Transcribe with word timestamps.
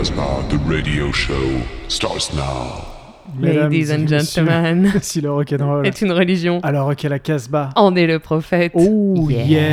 Casbah, 0.00 0.42
the 0.48 0.56
radio 0.66 1.12
show 1.12 1.60
starts 1.88 2.32
now. 2.32 2.86
Mesdames 3.38 3.64
Ladies 3.70 3.90
et 3.90 3.94
and 3.96 3.98
messieurs, 4.10 4.44
gentlemen, 4.46 4.92
Si 5.02 5.20
le 5.20 5.30
rock'n'roll. 5.30 5.86
est 5.86 6.00
une 6.00 6.12
religion. 6.12 6.58
Alors, 6.62 6.86
la 7.10 7.18
Casbah. 7.18 7.68
En 7.76 7.94
est 7.94 8.06
le 8.06 8.18
prophète. 8.18 8.72
Oh 8.74 9.28
Yeah. 9.28 9.44
yeah. 9.44 9.72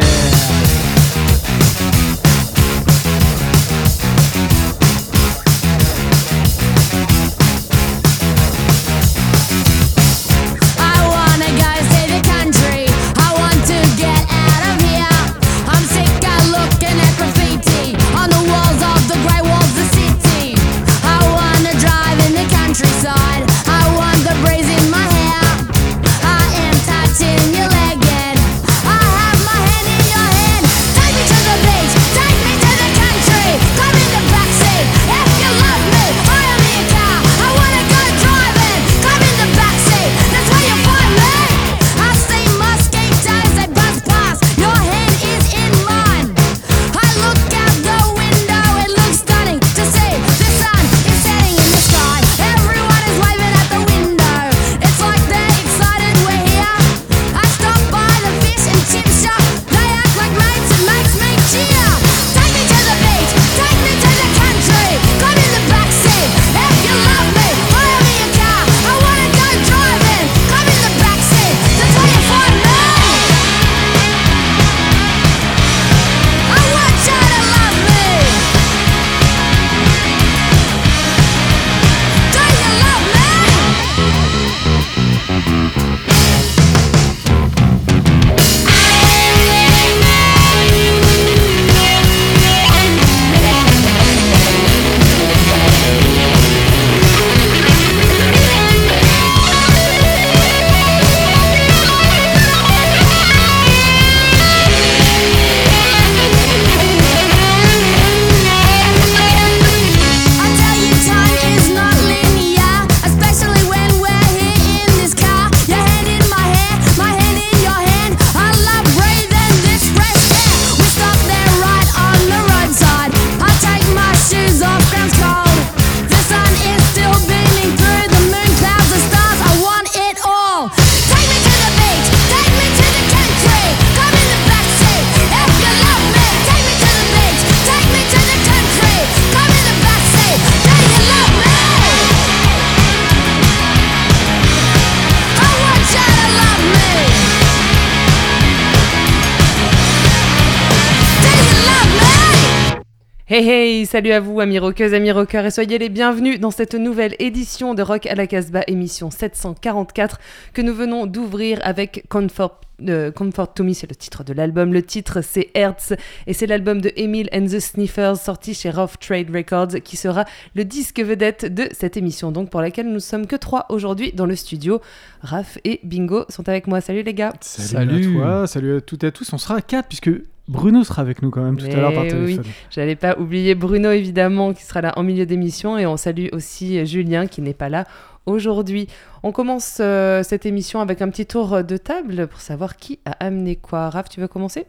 Salut 153.88 154.12
à 154.12 154.20
vous 154.20 154.42
amis 154.42 154.60
rockeuses, 154.60 154.94
amis 154.94 155.12
rockeurs 155.12 155.46
et 155.46 155.50
soyez 155.50 155.78
les 155.78 155.88
bienvenus 155.88 156.42
dans 156.42 156.52
cette 156.52 156.76
nouvelle 156.76 157.16
édition 157.20 157.74
de 157.74 157.82
Rock 157.82 158.06
à 158.06 158.16
la 158.16 158.28
Casbah, 158.28 158.64
émission 158.68 159.10
744 159.10 160.20
que 160.54 160.62
nous 160.62 160.74
venons 160.74 161.06
d'ouvrir 161.06 161.60
avec 161.64 162.04
Comfort, 162.10 162.60
euh, 162.90 163.12
Comfort 163.12 163.54
to 163.54 163.64
Me, 163.64 163.72
c'est 163.72 163.90
le 163.90 163.96
titre 163.96 164.26
de 164.26 164.34
l'album. 164.34 164.74
Le 164.74 164.84
titre 164.84 165.22
c'est 165.22 165.52
Hertz 165.54 165.94
et 166.28 166.34
c'est 166.34 166.48
l'album 166.48 166.82
de 166.82 166.92
Emile 166.98 167.30
and 167.34 167.46
the 167.46 167.62
Sniffers 167.62 168.18
sorti 168.18 168.54
chez 168.54 168.72
Rough 168.72 169.00
Trade 169.00 169.34
Records 169.34 169.80
qui 169.82 169.96
sera 169.96 170.26
le 170.54 170.66
disque 170.66 171.00
vedette 171.00 171.46
de 171.46 171.70
cette 171.72 171.96
émission 171.96 172.34
donc 172.34 172.50
pour 172.50 172.60
laquelle 172.60 172.92
nous 172.92 173.00
sommes 173.00 173.26
que 173.26 173.38
trois 173.38 173.68
aujourd'hui 173.70 174.12
dans 174.12 174.26
le 174.26 174.36
studio. 174.36 174.82
Raph 175.22 175.60
et 175.64 175.80
Bingo 175.84 176.26
sont 176.28 176.50
avec 176.50 176.68
moi. 176.68 176.82
Salut 176.82 177.04
les 177.04 177.14
gars. 177.14 177.32
Salut, 177.40 177.70
Salut. 177.70 178.10
à 178.10 178.12
toi, 178.12 178.48
salut 178.48 178.76
à 178.76 178.82
toutes 178.82 179.06
et 179.06 179.08
à 179.08 179.12
tous. 179.12 179.32
On 179.32 179.38
sera 179.38 179.56
à 179.56 179.62
4 179.62 179.88
puisque 179.88 180.12
Bruno 180.48 180.84
sera 180.84 181.02
avec 181.02 181.22
nous 181.22 181.30
quand 181.30 181.42
même 181.42 181.58
tout 181.58 181.66
à 181.66 181.76
l'heure 181.76 181.94
par 181.94 182.08
téléphone. 182.08 182.46
J'allais 182.70 182.96
pas 182.96 183.18
oublier 183.18 183.54
Bruno 183.56 183.92
évidemment 183.92 184.54
qui 184.54 184.64
sera 184.64 184.82
là 184.82 184.94
en 184.96 185.04
milieu 185.04 185.26
d'émission 185.26 185.78
et 185.78 185.86
on 185.86 185.98
salue 185.98 186.28
aussi 186.32 186.86
Julien 186.86 187.28
qui 187.28 187.42
n'est 187.42 187.54
pas 187.54 187.70
là 187.70 187.86
aujourd'hui. 188.26 188.88
On 189.24 189.32
commence 189.32 189.80
euh, 189.82 190.24
cette 190.24 190.46
émission 190.46 190.80
avec 190.80 191.02
un 191.02 191.10
petit 191.10 191.26
tour 191.26 191.64
de 191.64 191.78
table 191.78 192.28
pour 192.28 192.40
savoir 192.40 192.78
qui 192.78 193.00
a 193.06 193.12
amené 193.26 193.56
quoi. 193.56 193.90
Raph, 193.90 194.10
tu 194.10 194.22
veux 194.22 194.28
commencer? 194.28 194.66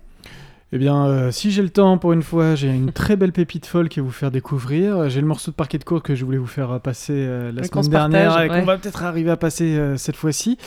Eh 0.71 0.77
bien, 0.77 1.07
euh, 1.07 1.31
si 1.31 1.51
j'ai 1.51 1.63
le 1.63 1.71
temps 1.71 1.97
pour 1.97 2.13
une 2.13 2.23
fois, 2.23 2.55
j'ai 2.55 2.69
une 2.69 2.93
très 2.93 3.17
belle 3.17 3.33
pépite 3.33 3.65
folk 3.65 3.97
à 3.97 4.03
vous 4.03 4.11
faire 4.11 4.31
découvrir. 4.31 5.09
J'ai 5.09 5.23
le 5.23 5.27
morceau 5.27 5.51
de 5.51 5.57
parquet 5.57 5.79
de 5.79 5.85
cour 5.85 6.03
que 6.03 6.15
je 6.15 6.27
voulais 6.27 6.37
vous 6.37 6.47
faire 6.47 6.79
passer 6.81 7.15
euh, 7.17 7.51
la 7.53 7.63
qu'on 7.63 7.83
semaine 7.83 7.85
se 7.85 7.89
dernière 7.89 8.35
partage, 8.35 8.45
et 8.45 8.61
qu'on 8.61 8.67
va 8.67 8.77
peut-être 8.77 9.03
arriver 9.03 9.31
à 9.31 9.39
passer 9.39 9.79
euh, 9.79 9.97
cette 9.97 10.17
fois-ci. 10.17 10.59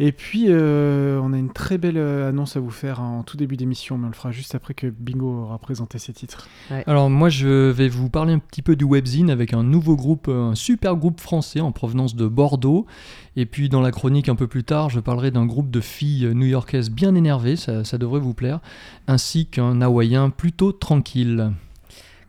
Et 0.00 0.10
puis, 0.10 0.46
euh, 0.48 1.20
on 1.22 1.32
a 1.32 1.38
une 1.38 1.52
très 1.52 1.78
belle 1.78 1.98
euh, 1.98 2.28
annonce 2.28 2.56
à 2.56 2.60
vous 2.60 2.70
faire 2.70 3.00
en 3.00 3.22
tout 3.22 3.36
début 3.36 3.56
d'émission, 3.56 3.96
mais 3.96 4.06
on 4.06 4.08
le 4.08 4.14
fera 4.14 4.32
juste 4.32 4.56
après 4.56 4.74
que 4.74 4.88
Bingo 4.88 5.44
aura 5.44 5.58
présenté 5.58 5.98
ses 5.98 6.12
titres. 6.12 6.48
Alors 6.88 7.08
moi 7.08 7.28
je 7.28 7.70
vais 7.70 7.88
vous 7.88 8.10
parler 8.10 8.32
un 8.32 8.40
petit 8.40 8.62
peu 8.62 8.74
du 8.74 8.84
webzine 8.84 9.30
avec 9.30 9.54
un 9.54 9.62
nouveau 9.62 9.94
groupe, 9.94 10.28
un 10.28 10.56
super 10.56 10.96
groupe 10.96 11.20
français 11.20 11.60
en 11.60 11.70
provenance 11.70 12.16
de 12.16 12.26
Bordeaux. 12.26 12.86
Et 13.36 13.46
puis 13.46 13.68
dans 13.68 13.80
la 13.80 13.90
chronique 13.90 14.28
un 14.28 14.36
peu 14.36 14.46
plus 14.46 14.62
tard, 14.62 14.90
je 14.90 15.00
parlerai 15.00 15.30
d'un 15.30 15.46
groupe 15.46 15.70
de 15.70 15.80
filles 15.80 16.30
new-yorkaises 16.34 16.90
bien 16.90 17.14
énervées, 17.14 17.56
ça, 17.56 17.84
ça 17.84 17.98
devrait 17.98 18.20
vous 18.20 18.34
plaire, 18.34 18.60
ainsi 19.08 19.43
qu'un 19.46 19.80
hawaïen 19.80 20.30
plutôt 20.30 20.72
tranquille. 20.72 21.52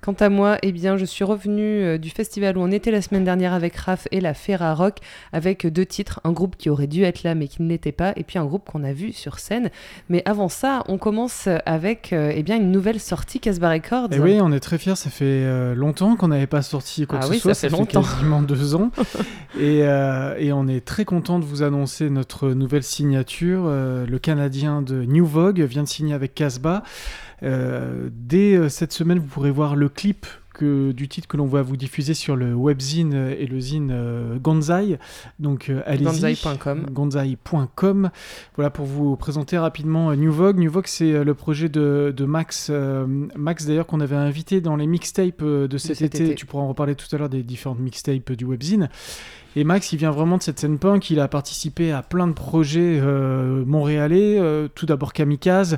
Quant 0.06 0.14
à 0.20 0.30
moi, 0.30 0.60
eh 0.62 0.72
bien, 0.72 0.98
je 0.98 1.06
suis 1.06 1.24
revenu 1.24 1.64
euh, 1.64 1.98
du 1.98 2.12
festival 2.12 2.60
où 2.60 2.62
on 2.62 2.70
était 2.70 2.92
la 2.92 3.02
semaine 3.02 3.24
dernière 3.24 3.54
avec 3.54 3.76
Raph 3.76 4.08
et 4.12 4.22
la 4.22 4.36
Ferra 4.36 4.76
Rock 4.76 5.00
avec 5.34 5.66
deux 5.66 5.88
titres, 5.88 6.22
un 6.24 6.32
groupe 6.32 6.58
qui 6.58 6.70
aurait 6.70 6.86
dû 6.86 7.02
être 7.02 7.24
là 7.24 7.34
mais 7.34 7.48
qui 7.48 7.64
ne 7.64 7.70
l'était 7.70 7.92
pas, 7.92 8.14
et 8.16 8.24
puis 8.24 8.38
un 8.38 8.46
groupe 8.46 8.70
qu'on 8.70 8.84
a 8.84 8.94
vu 8.94 9.14
sur 9.14 9.40
scène. 9.40 9.72
Mais 10.10 10.22
avant 10.26 10.48
ça, 10.48 10.84
on 10.90 11.00
commence 11.00 11.50
avec 11.66 12.14
euh, 12.14 12.32
eh 12.36 12.44
bien, 12.44 12.58
une 12.58 12.72
nouvelle 12.72 13.00
sortie 13.00 13.40
Casbah 13.40 13.72
Records. 13.72 14.10
Et 14.12 14.20
oui, 14.20 14.38
on 14.40 14.52
est 14.52 14.60
très 14.60 14.78
fiers. 14.78 14.96
Ça 14.96 15.10
fait 15.10 15.26
euh, 15.26 15.74
longtemps 15.74 16.16
qu'on 16.16 16.28
n'avait 16.28 16.46
pas 16.46 16.62
sorti 16.62 17.08
quoi 17.08 17.18
Ah 17.24 17.26
que 17.26 17.32
oui, 17.32 17.38
ce 17.38 17.42
soit. 17.42 17.54
ça 17.56 17.70
fait 17.70 17.76
longtemps. 17.76 18.04
quasiment 18.04 18.44
deux 18.44 18.76
ans. 18.76 18.92
et, 19.60 19.82
euh, 19.86 20.36
et 20.38 20.54
on 20.54 20.68
est 20.68 20.86
très 20.86 21.06
content 21.06 21.40
de 21.40 21.46
vous 21.46 21.64
annoncer 21.64 22.12
notre 22.12 22.50
nouvelle 22.50 22.84
signature. 22.84 23.64
Euh, 23.66 24.06
le 24.06 24.20
Canadien 24.20 24.84
de 24.84 25.04
New 25.04 25.26
Vogue 25.26 25.62
vient 25.62 25.82
de 25.82 25.88
signer 25.88 26.14
avec 26.14 26.36
Casbah. 26.36 26.84
Euh, 27.44 28.10
dès 28.12 28.56
euh, 28.56 28.70
cette 28.70 28.94
semaine, 28.94 29.20
vous 29.20 29.28
pourrez 29.28 29.52
voir 29.52 29.76
le 29.76 29.90
clip 29.90 30.26
que, 30.54 30.94
du 30.94 31.10
titre 31.10 31.28
que 31.28 31.36
l'on 31.36 31.48
va 31.48 31.62
vous 31.62 31.76
diffuser 31.76 32.14
sur 32.14 32.38
le 32.38 32.54
webzine 32.56 33.14
euh, 33.14 33.36
et 33.38 33.46
le 33.46 33.60
zine 33.60 33.90
euh, 33.92 34.38
Gonzai. 34.40 34.98
Donc 35.38 35.70
euh, 35.70 35.82
allez-y. 35.86 36.06
Gonzai.com. 36.06 36.86
Gonzai.com. 36.92 38.10
Voilà 38.56 38.70
pour 38.70 38.86
vous 38.86 39.18
présenter 39.18 39.58
rapidement 39.58 40.16
New 40.16 40.32
Vogue. 40.32 40.58
New 40.58 40.72
Vogue, 40.72 40.88
c'est 40.88 41.24
le 41.26 41.34
projet 41.34 41.68
de, 41.68 42.14
de 42.16 42.26
Max. 42.26 42.70
euh, 42.70 43.06
Max, 43.36 43.66
d'ailleurs, 43.66 43.86
qu'on 43.86 44.00
avait 44.00 44.16
invité 44.16 44.62
dans 44.62 44.78
les 44.78 44.88
mixtapes 44.88 45.44
de 45.44 45.78
cet, 45.78 45.98
cet 45.98 46.16
été. 46.16 46.26
été. 46.26 46.36
Tu 46.36 46.46
pourras 46.46 46.64
en 46.64 46.70
reparler 46.70 46.96
tout 46.96 47.14
à 47.14 47.18
l'heure 47.20 47.30
des 47.30 47.44
différentes 47.44 47.80
mixtapes 47.80 48.32
du 48.32 48.46
webzine. 48.46 48.90
Et 49.58 49.64
Max, 49.64 49.94
il 49.94 49.98
vient 49.98 50.12
vraiment 50.12 50.38
de 50.38 50.44
cette 50.44 50.60
scène 50.60 50.78
punk. 50.78 51.10
Il 51.10 51.20
a 51.22 51.30
participé 51.30 51.94
à 51.94 52.02
plein 52.02 52.28
de 52.28 52.34
projets 52.34 53.00
euh, 53.02 53.64
montréalais. 53.66 54.38
Euh, 54.38 54.68
tout 54.74 54.86
d'abord 54.86 55.14
Kamikaze. 55.14 55.78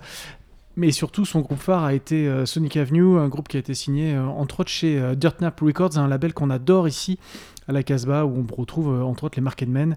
Mais 0.77 0.91
surtout, 0.91 1.25
son 1.25 1.41
groupe 1.41 1.57
phare 1.57 1.83
a 1.83 1.95
été 1.95 2.27
euh, 2.27 2.45
Sonic 2.45 2.77
Avenue, 2.77 3.17
un 3.17 3.27
groupe 3.29 3.47
qui 3.47 3.57
a 3.57 3.59
été 3.59 3.73
signé 3.73 4.13
euh, 4.13 4.23
entre 4.23 4.59
autres 4.59 4.69
chez 4.69 4.99
euh, 4.99 5.15
Dirt 5.15 5.41
Nap 5.41 5.59
Records, 5.59 5.97
un 5.97 6.07
label 6.07 6.35
qu'on 6.35 6.51
adore 6.51 6.87
ici 6.87 7.17
à 7.67 7.73
la 7.73 7.83
Casbah, 7.83 8.25
où 8.25 8.45
on 8.49 8.55
retrouve 8.55 8.89
euh, 8.93 9.03
entre 9.03 9.25
autres 9.25 9.35
les 9.37 9.41
Market 9.43 9.67
Men, 9.69 9.95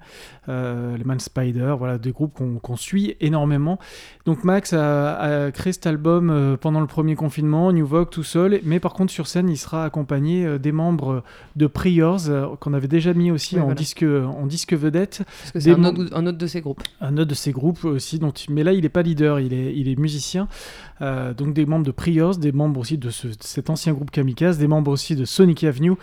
euh, 0.49 0.97
les 0.97 1.05
Man 1.05 1.21
Spider, 1.21 1.75
voilà, 1.79 1.99
des 1.99 2.13
groupes 2.13 2.33
qu'on 2.63 2.77
suit 2.77 3.17
énormément. 3.21 3.79
Donc 4.27 4.45
Max 4.45 4.73
a, 4.73 5.47
a 5.47 5.51
créé 5.53 5.73
cet 5.73 5.87
album 5.87 6.31
euh, 6.31 6.57
pendant 6.57 6.81
le 6.81 6.87
premier 6.87 7.15
confinement, 7.15 7.73
New 7.73 7.87
Vogue 7.87 8.11
tout 8.11 8.23
seul, 8.25 8.61
mais 8.65 8.81
par 8.81 8.93
contre 8.95 9.13
sur 9.13 9.27
scène, 9.27 9.49
il 9.49 9.57
sera 9.57 9.85
accompagné 9.85 10.59
des 10.59 10.73
membres 10.73 11.23
de 11.57 11.67
Priors, 11.67 12.21
qu'on 12.61 12.75
avait 12.75 12.89
déjà 12.89 13.15
mis 13.15 13.31
aussi 13.31 13.55
Oui, 13.57 13.61
en, 13.61 13.65
voilà. 13.65 13.75
disque, 13.79 14.05
en 14.05 14.47
disque 14.47 14.73
vedette 14.75 15.23
c'est 15.55 15.71
un, 15.71 15.85
autre- 15.85 16.09
un 16.15 16.27
autre 16.27 16.39
de 16.39 16.47
ces 16.47 16.61
groupes. 16.61 16.83
un 17.01 17.17
autre 17.17 17.31
de 17.31 17.35
ces 17.35 17.53
groupes 17.53 17.85
aussi, 17.85 18.19
dont, 18.19 18.33
mais 18.49 18.63
là 18.65 18.73
il 18.73 18.83
n'est 18.83 18.89
pas 18.89 19.03
leader, 19.03 19.41
il 19.41 19.53
est, 19.53 19.75
il 19.77 19.89
est 19.89 19.99
musicien. 19.99 20.49
Euh, 21.03 21.33
donc 21.33 21.55
des 21.55 21.65
membres 21.65 21.87
de 21.87 21.91
Priors, 21.93 22.37
des 22.37 22.53
membres 22.53 22.79
aussi 22.81 22.99
de, 22.99 23.09
ce- 23.09 23.29
de 23.29 23.35
cet 23.41 23.71
ancien 23.71 23.95
groupe 23.95 24.11
Kamikaze, 24.11 24.59
des 24.59 24.69
membres 24.69 24.91
aussi 24.91 25.17
de 25.17 25.25
Sonic 25.25 25.65
Avenue 25.65 25.95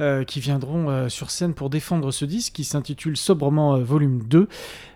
euh, 0.00 0.24
qui 0.24 0.40
viendront 0.40 0.88
euh, 0.88 1.08
sur 1.16 1.30
scène 1.30 1.54
pour 1.54 1.70
défendre 1.70 2.10
ce 2.12 2.24
disque 2.24 2.52
qui 2.52 2.64
s'intitule 2.64 3.16
sobrement 3.16 3.74
euh, 3.76 3.82
Volume 3.82 4.22
2. 4.24 4.48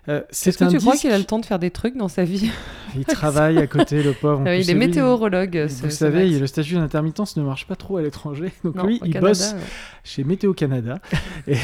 Euh, 0.09 0.19
Est-ce 0.19 0.25
c'est 0.51 0.57
que 0.57 0.63
un 0.63 0.67
tu 0.69 0.77
crois 0.77 0.95
qu'il 0.95 1.11
a 1.11 1.17
le 1.17 1.23
temps 1.25 1.39
de 1.39 1.45
faire 1.45 1.59
des 1.59 1.69
trucs 1.71 1.95
dans 1.97 2.07
sa 2.07 2.23
vie 2.23 2.49
Il 2.95 3.05
travaille 3.05 3.57
à 3.57 3.67
côté, 3.67 4.01
le 4.03 4.13
pauvre. 4.13 4.43
Ah 4.45 4.55
Il 4.55 4.69
est 4.69 4.73
lui- 4.73 4.79
météorologue. 4.79 5.67
ce- 5.67 5.83
Vous 5.83 5.89
ce 5.89 5.97
savez, 5.97 6.27
le 6.39 6.47
statut 6.47 6.75
d'intermittence 6.75 7.37
ne 7.37 7.43
marche 7.43 7.65
pas 7.67 7.75
trop 7.75 7.97
à 7.97 8.01
l'étranger. 8.01 8.51
Donc 8.63 8.75
Non, 8.75 8.85
lui, 8.85 8.95
il 9.03 9.13
Canada, 9.13 9.19
bosse 9.21 9.53
ouais. 9.53 9.59
chez 10.03 10.23
Météo 10.23 10.53
Canada. 10.53 10.99
Et 11.47 11.57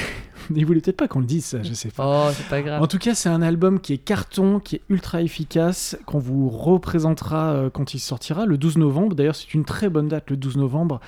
il 0.56 0.65
voulait 0.65 0.80
peut-être 0.80 0.95
pas 0.98 1.07
qu'on 1.10 1.19
le 1.19 1.25
dise, 1.25 1.44
ça, 1.45 1.62
je 1.62 1.74
sais 1.74 1.89
pas. 1.89 2.27
Oh, 2.30 2.31
c'est 2.33 2.48
pas 2.48 2.62
grave. 2.62 2.81
En 2.81 2.88
tout 2.88 3.00
cas, 3.00 3.13
c'est 3.15 3.27
un 3.27 3.42
album 3.42 3.80
qui 3.81 3.94
est 3.94 3.98
carton, 3.98 4.60
qui 4.60 4.77
est 4.77 4.81
ultra 4.89 5.21
efficace, 5.21 5.98
qu'on 6.06 6.19
vous 6.19 6.48
représentera 6.50 7.51
euh, 7.53 7.69
quand 7.69 7.94
il 7.94 8.00
sortira 8.00 8.45
le 8.45 8.57
12 8.57 8.77
novembre. 8.77 9.15
D'ailleurs, 9.15 9.36
c'est 9.36 9.53
une 9.53 9.65
très 9.65 9.89
bonne 9.89 10.07
date, 10.07 10.30
le 10.30 10.38
12 10.38 10.56
novembre, 10.57 11.01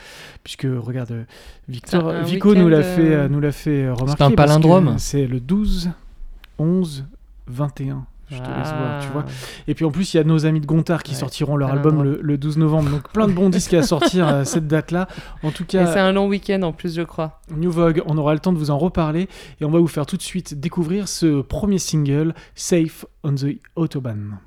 puisque 0.44 0.68
regarde, 0.69 1.25
Victor, 1.69 2.12
C'est 2.12 2.18
un 2.18 2.21
Vico 2.24 2.56
nous 2.56 2.68
l'a 2.68 2.77
week-end, 2.80 2.95
fait, 2.95 3.13
euh, 3.13 3.30
nous 3.30 3.39
l'a 3.39 3.51
fait 3.51 3.83
euh, 3.86 3.94
remarquer. 3.94 4.24
un 4.24 4.31
parce 4.31 4.31
que 4.31 4.36
palindrome. 4.36 4.95
C'est 4.98 5.27
le 5.27 5.39
12, 5.39 5.92
11, 6.57 7.06
21. 7.48 8.06
Je 8.31 8.38
te 8.38 8.42
laisse 8.42 8.48
voir, 8.51 9.01
tu 9.01 9.07
vois. 9.10 9.25
Ah. 9.27 9.31
Et 9.68 9.74
puis 9.74 9.86
en 9.86 9.92
plus, 9.92 10.13
il 10.13 10.18
y 10.18 10.19
a 10.19 10.24
nos 10.24 10.45
amis 10.45 10.60
de 10.60 10.68
Gontard 10.68 11.01
qui 11.01 11.13
Ouais, 11.13 11.19
sortiront 11.19 11.57
leur 11.57 11.71
album 11.71 12.04
le, 12.04 12.19
le 12.21 12.38
12 12.38 12.57
novembre. 12.57 12.92
Donc 12.92 13.10
plein 13.12 13.27
de 13.27 13.33
bons 13.33 13.50
disques 13.50 13.74
à 13.74 13.81
sortir 13.81 14.27
à 14.27 14.45
cette 14.45 14.68
date-là. 14.68 15.07
En 15.42 15.50
tout 15.50 15.63
Et 15.63 15.77
c'est 15.80 15.83
cas, 15.86 16.06
un 16.06 16.12
long 16.12 16.27
week-end 16.27 16.62
en 16.62 16.71
plus, 16.71 16.94
je 16.94 17.01
crois. 17.01 17.42
New 17.56 17.71
Vogue, 17.71 18.04
on 18.06 18.18
aura 18.19 18.33
le 18.33 18.39
temps 18.39 18.54
de 18.54 18.60
vous 18.60 18.69
en 18.69 18.77
reparler. 18.77 19.27
Et 19.62 19.66
on 19.66 19.71
va 19.71 19.80
vous 19.80 19.88
faire 19.88 20.06
tout 20.06 20.18
de 20.18 20.21
suite 20.21 20.60
découvrir 20.60 21.07
ce 21.07 21.42
premier 21.42 21.80
single, 21.80 22.36
Safe 22.54 23.04
on 23.24 23.33
the 23.33 23.57
Autobahn. 23.75 24.38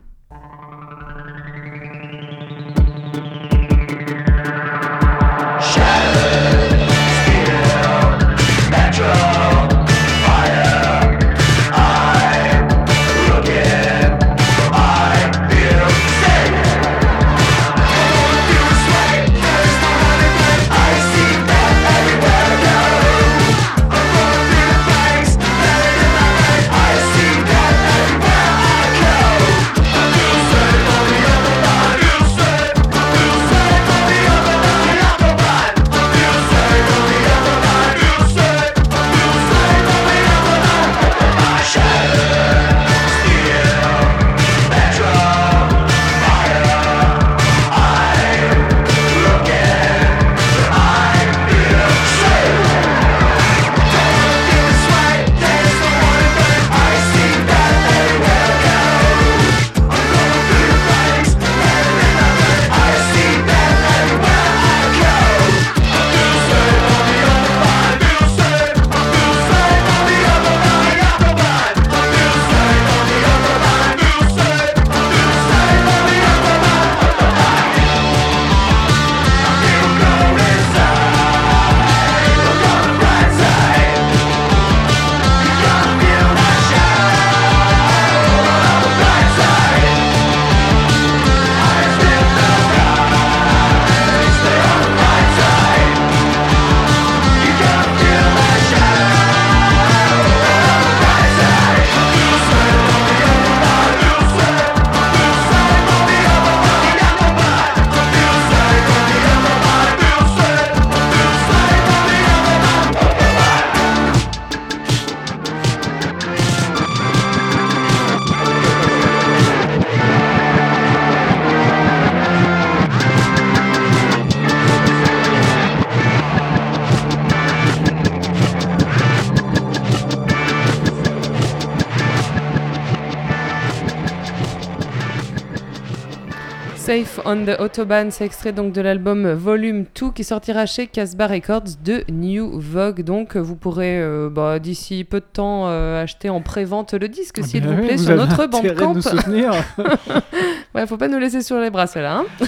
On 137.32 137.46
the 137.46 137.58
Autobahn, 137.60 138.10
c'est 138.10 138.26
extrait 138.26 138.52
donc 138.52 138.72
de 138.72 138.80
l'album 138.80 139.32
Volume 139.32 139.86
2 139.98 140.10
qui 140.12 140.22
sortira 140.22 140.66
chez 140.66 140.86
Casbah 140.86 141.28
Records 141.28 141.76
de 141.82 142.04
New 142.10 142.60
Vogue. 142.60 143.02
Donc 143.02 143.36
vous 143.36 143.56
pourrez 143.56 144.00
euh, 144.00 144.28
bah, 144.30 144.58
d'ici 144.58 145.04
peu 145.04 145.20
de 145.20 145.24
temps 145.32 145.68
euh, 145.68 146.02
acheter 146.02 146.28
en 146.30 146.40
pré-vente 146.42 146.92
le 146.94 147.08
disque 147.08 147.38
Ah 147.42 147.46
s'il 147.46 147.62
ben 147.62 147.70
vous 147.74 147.80
oui, 147.80 147.86
plaît 147.86 147.96
vous 147.96 148.04
sur 148.04 148.16
notre 148.16 148.46
bandcamp. 148.46 148.94
Ouais, 150.74 150.86
faut 150.86 150.96
pas 150.96 151.08
nous 151.08 151.18
laisser 151.18 151.42
sur 151.42 151.58
les 151.58 151.70
bras, 151.70 151.86
ceux-là. 151.86 152.18
hein. 152.18 152.46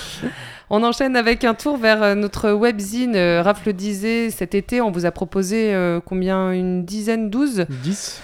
on 0.70 0.82
enchaîne 0.82 1.14
avec 1.16 1.44
un 1.44 1.54
tour 1.54 1.76
vers 1.76 2.02
euh, 2.02 2.14
notre 2.14 2.50
webzine. 2.52 3.16
Raph 3.16 3.64
le 3.66 3.72
disait, 3.72 4.30
cet 4.30 4.54
été, 4.54 4.80
on 4.80 4.90
vous 4.90 5.04
a 5.06 5.10
proposé 5.10 5.74
euh, 5.74 6.00
combien? 6.04 6.50
Une 6.52 6.84
dizaine, 6.84 7.28
douze? 7.30 7.66
10. 7.68 8.20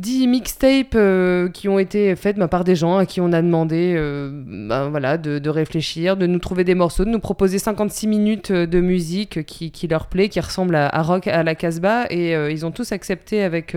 10 0.00 0.28
mixtapes 0.28 0.94
euh, 0.94 1.48
qui 1.50 1.68
ont 1.68 1.78
été 1.78 2.16
faites 2.16 2.36
bah, 2.38 2.48
par 2.48 2.64
des 2.64 2.74
gens 2.74 2.96
à 2.96 3.04
qui 3.04 3.20
on 3.20 3.32
a 3.32 3.42
demandé 3.42 3.94
euh, 3.96 4.30
bah, 4.32 4.88
voilà, 4.88 5.18
de, 5.18 5.38
de 5.38 5.50
réfléchir, 5.50 6.16
de 6.16 6.26
nous 6.26 6.38
trouver 6.38 6.64
des 6.64 6.74
morceaux, 6.74 7.04
de 7.04 7.10
nous 7.10 7.20
proposer 7.20 7.58
56 7.58 8.06
minutes 8.06 8.50
euh, 8.50 8.66
de 8.66 8.80
musique 8.80 9.44
qui, 9.44 9.70
qui 9.70 9.88
leur 9.88 10.06
plaît, 10.06 10.30
qui 10.30 10.40
ressemble 10.40 10.74
à, 10.74 10.88
à 10.88 11.02
rock 11.02 11.26
à 11.26 11.42
la 11.42 11.54
Casbah. 11.54 12.06
Et 12.08 12.34
euh, 12.34 12.50
ils 12.50 12.64
ont 12.64 12.70
tous 12.70 12.92
accepté 12.92 13.42
avec, 13.42 13.76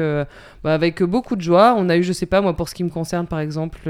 bah, 0.63 0.74
avec 0.74 1.03
beaucoup 1.03 1.36
de 1.36 1.42
joie. 1.42 1.75
On 1.77 1.89
a 1.89 1.98
eu, 1.98 2.03
je 2.03 2.13
sais 2.13 2.25
pas, 2.25 2.42
moi, 2.42 2.56
pour 2.56 2.70
ce 2.70 2.75
qui 2.75 2.84
me 2.84 2.89
concerne, 2.89 3.27
par 3.27 3.39
exemple, 3.39 3.89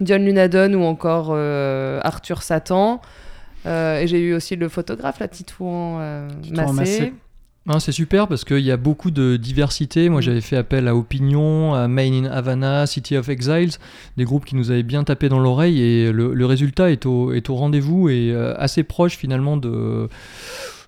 John 0.00 0.24
Lunadon 0.24 0.72
ou 0.74 0.84
encore 0.84 1.34
Arthur 1.34 2.42
Satan. 2.42 3.00
Et 3.66 4.04
j'ai 4.06 4.20
eu 4.20 4.34
aussi 4.34 4.56
le 4.56 4.68
photographe, 4.68 5.18
la 5.20 5.28
Titouan 5.28 6.28
Titouan 6.42 6.72
Massé. 6.72 6.80
Massé. 6.80 7.12
Ah, 7.70 7.80
c'est 7.80 7.92
super 7.92 8.28
parce 8.28 8.44
qu'il 8.44 8.60
y 8.60 8.70
a 8.70 8.78
beaucoup 8.78 9.10
de 9.10 9.36
diversité. 9.36 10.08
Moi, 10.08 10.20
Mm. 10.20 10.22
j'avais 10.22 10.40
fait 10.40 10.56
appel 10.56 10.88
à 10.88 10.96
Opinion, 10.96 11.74
à 11.74 11.86
Main 11.86 12.12
in 12.12 12.24
Havana, 12.24 12.86
City 12.86 13.14
of 13.16 13.28
Exiles, 13.28 13.72
des 14.16 14.24
groupes 14.24 14.46
qui 14.46 14.56
nous 14.56 14.70
avaient 14.70 14.82
bien 14.82 15.04
tapé 15.04 15.28
dans 15.28 15.38
l'oreille 15.38 15.80
et 15.82 16.10
le, 16.10 16.32
le 16.32 16.46
résultat 16.46 16.90
est 16.90 17.04
au, 17.04 17.32
est 17.32 17.50
au 17.50 17.56
rendez-vous 17.56 18.08
et 18.08 18.32
euh, 18.32 18.54
assez 18.56 18.84
proche 18.84 19.16
finalement 19.18 19.58
de, 19.58 20.08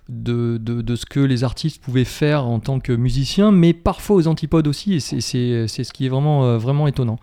de, 0.09 0.57
de, 0.57 0.81
de 0.81 0.95
ce 0.95 1.05
que 1.05 1.19
les 1.19 1.43
artistes 1.43 1.83
pouvaient 1.83 2.03
faire 2.03 2.47
en 2.47 2.59
tant 2.59 2.79
que 2.79 2.93
musiciens, 2.93 3.51
mais 3.51 3.73
parfois 3.73 4.15
aux 4.15 4.27
antipodes 4.27 4.67
aussi 4.67 4.95
et 4.95 4.99
c'est- 4.99 5.67
ce 5.67 5.93
qui 5.93 6.07
est 6.07 6.09
vraiment, 6.09 6.45
euh, 6.45 6.57
vraiment 6.57 6.87
étonnant. 6.87 7.19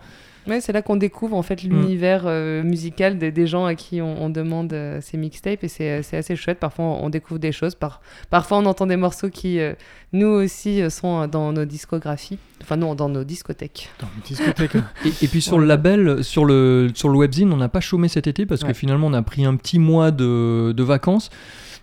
Ouais, 0.47 0.61
c'est 0.61 0.71
là 0.71 0.81
qu'on 0.81 0.95
découvre 0.95 1.35
en 1.35 1.43
fait 1.43 1.61
l'univers 1.63 2.23
euh, 2.25 2.63
musical 2.63 3.17
des, 3.17 3.31
des 3.31 3.45
gens 3.45 3.65
à 3.65 3.75
qui 3.75 4.01
on, 4.01 4.23
on 4.23 4.29
demande 4.29 4.73
euh, 4.73 4.99
ces 5.01 5.17
mixtapes 5.17 5.63
et 5.63 5.67
c'est 5.67 6.01
c'est 6.01 6.17
assez 6.17 6.35
chouette. 6.35 6.59
Parfois 6.59 6.85
on, 6.85 7.09
découvre 7.09 7.39
des 7.39 7.51
choses, 7.51 7.75
par, 7.75 8.01
parfois 8.29 8.57
on 8.57 8.65
entend 8.65 8.87
des 8.87 8.95
morceaux 8.95 9.29
qui 9.29 9.59
euh, 9.59 9.73
nous 10.13 10.27
aussi 10.27 10.81
sont 10.89 11.27
dans 11.27 11.51
nos 11.51 11.65
discographies, 11.65 12.39
enfin 12.61 12.77
non 12.77 12.95
dans 12.95 13.09
nos 13.09 13.23
discothèques. 13.23 13.89
Dans 13.99 14.07
une 14.15 14.21
discothèque. 14.23 14.75
Et, 15.05 15.09
et 15.25 15.27
puis 15.27 15.41
sur 15.41 15.59
le 15.59 15.65
label, 15.65 16.23
sur 16.23 16.45
le, 16.45 16.89
sur 16.95 17.09
le 17.09 17.17
webzine, 17.17 17.51
on 17.53 17.57
n'a 17.57 17.69
pas 17.69 17.81
chômé 17.81 18.07
cet 18.07 18.25
été 18.25 18.45
parce 18.45 18.61
Ouais. 18.63 18.69
que 18.69 18.73
finalement 18.73 19.07
on 19.07 19.13
a 19.13 19.21
pris 19.21 19.45
un 19.45 19.55
petit 19.55 19.77
mois 19.77 20.09
de, 20.11 20.71
de 20.75 20.83
vacances. 20.83 21.29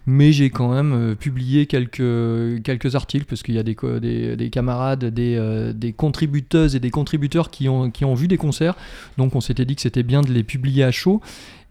Mais 0.06 0.32
j'ai 0.32 0.50
quand 0.50 0.72
même 0.72 0.92
euh, 0.92 1.14
publié 1.16 1.66
quelques, 1.66 2.00
articles 2.94 3.26
parce 3.26 3.42
qu'il 3.42 3.56
y 3.56 3.58
a 3.58 3.64
des, 3.64 3.76
des, 4.00 4.36
des 4.36 4.50
camarades, 4.50 5.04
des, 5.06 5.34
euh, 5.36 5.72
des 5.72 5.92
contributeuses 5.92 6.76
et 6.76 6.80
des 6.80 6.90
contributeurs 6.90 7.50
qui 7.50 7.68
ont, 7.68 8.14
vu 8.14 8.28
des 8.28 8.36
concerts. 8.36 8.76
Donc 9.18 9.34
on 9.34 9.40
s'était 9.40 9.64
dit 9.64 9.74
que 9.74 9.82
c'était 9.82 10.04
bien 10.04 10.22
de 10.22 10.32
les 10.32 10.44
publier 10.44 10.84
à 10.84 10.92
chaud. 10.92 11.20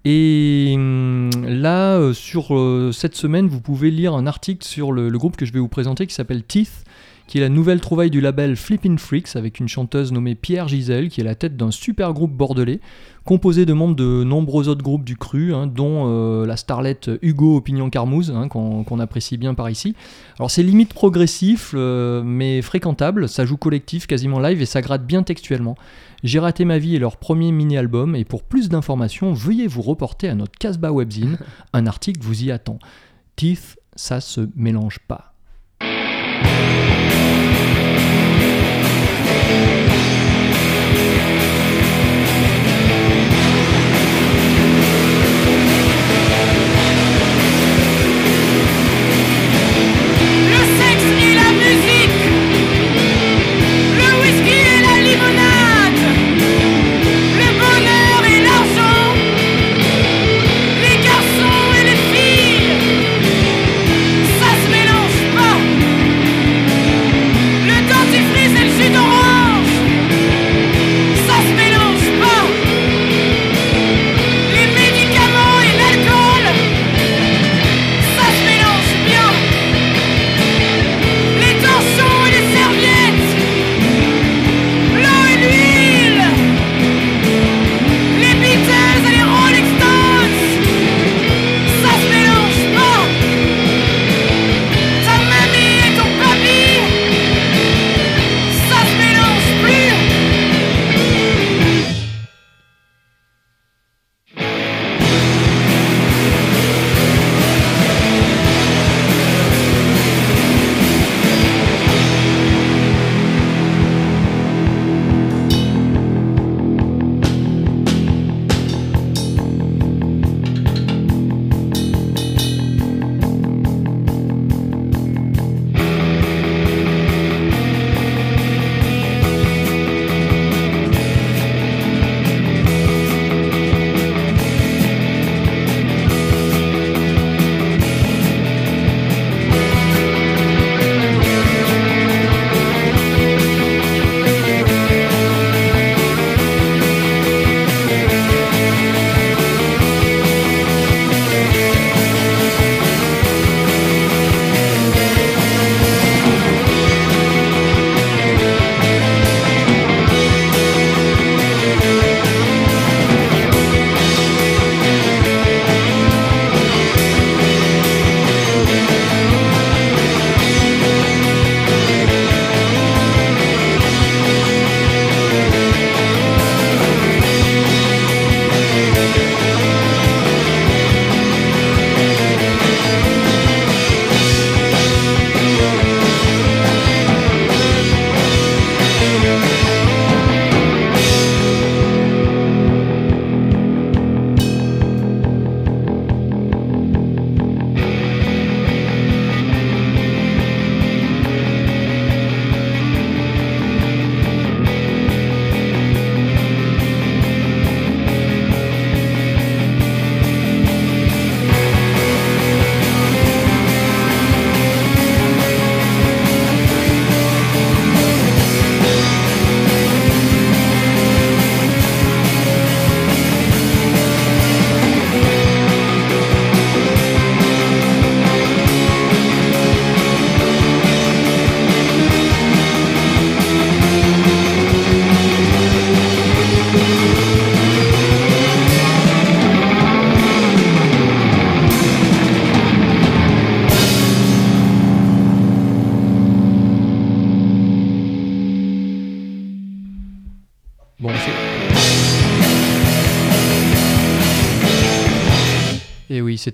Et 0.03 0.73
hum, 0.75 1.29
là, 1.47 1.97
euh, 1.97 2.13
sur 2.13 2.47
cette 2.93 3.15
semaine, 3.15 3.47
vous 3.47 3.61
pouvez 3.61 3.89
lire 3.89 4.13
un 4.13 4.27
article 4.27 4.65
sur 4.65 4.91
le 4.91 5.09
groupe 5.11 5.37
que 5.37 5.45
je 5.45 5.53
vais 5.53 5.59
vous 5.59 5.69
présenter 5.69 6.05
qui 6.05 6.13
s'appelle 6.13 6.43
Teeth, 6.43 6.83
qui 7.27 7.39
est 7.39 7.41
la 7.41 7.49
nouvelle 7.49 7.81
trouvaille 7.81 8.11
du 8.11 8.21
label 8.21 8.55
Flippin' 8.55 8.97
Freaks 8.97 9.35
avec 9.35 9.59
une 9.59 9.67
chanteuse 9.67 10.11
nommée 10.11 10.35
Pierre 10.35 10.67
Gisèle 10.67 11.09
qui 11.09 11.21
est 11.21 11.23
la 11.23 11.35
tête 11.35 11.57
d'un 11.57 11.71
super 11.71 12.13
groupe 12.13 12.31
bordelais 12.31 12.79
composé 13.25 13.65
de 13.65 13.73
membres 13.73 13.95
de 13.95 14.23
nombreux 14.23 14.69
autres 14.69 14.83
groupes 14.83 15.03
du 15.03 15.17
cru, 15.17 15.53
hein, 15.53 15.65
dont 15.67 16.03
euh, 16.05 16.45
la 16.45 16.57
starlette 16.57 17.09
Hugo 17.23 17.57
Opinion 17.57 17.89
Carmouze, 17.89 18.31
hein, 18.31 18.47
qu'on 18.47 18.99
apprécie 18.99 19.37
bien 19.37 19.55
par 19.55 19.69
ici. 19.69 19.95
Alors 20.37 20.51
c'est 20.51 20.63
limite 20.63 20.93
progressif, 20.93 21.71
euh, 21.73 22.21
mais 22.23 22.61
fréquentable, 22.61 23.27
ça 23.27 23.43
joue 23.43 23.57
collectif, 23.57 24.05
quasiment 24.05 24.39
live 24.39 24.61
et 24.61 24.67
ça 24.67 24.81
gratte 24.81 25.05
bien 25.05 25.23
textuellement. 25.23 25.75
J'ai 26.23 26.39
raté 26.39 26.65
ma 26.65 26.77
vie 26.77 26.95
est 26.95 26.99
leur 26.99 27.17
premier 27.17 27.51
mini-album, 27.51 28.15
et 28.15 28.25
pour 28.25 28.43
plus 28.43 28.69
d'informations, 28.69 29.33
veuillez 29.33 29.67
vous 29.67 29.81
reporter 29.81 30.29
à 30.29 30.35
notre 30.35 30.57
Casbah 30.57 30.91
Webzine, 30.91 31.37
un 31.73 31.87
article 31.87 32.21
vous 32.21 32.43
y 32.43 32.51
attend. 32.51 32.77
Teeth, 33.35 33.79
ça 33.95 34.21
se 34.21 34.47
mélange 34.55 34.99
pas. 34.99 35.33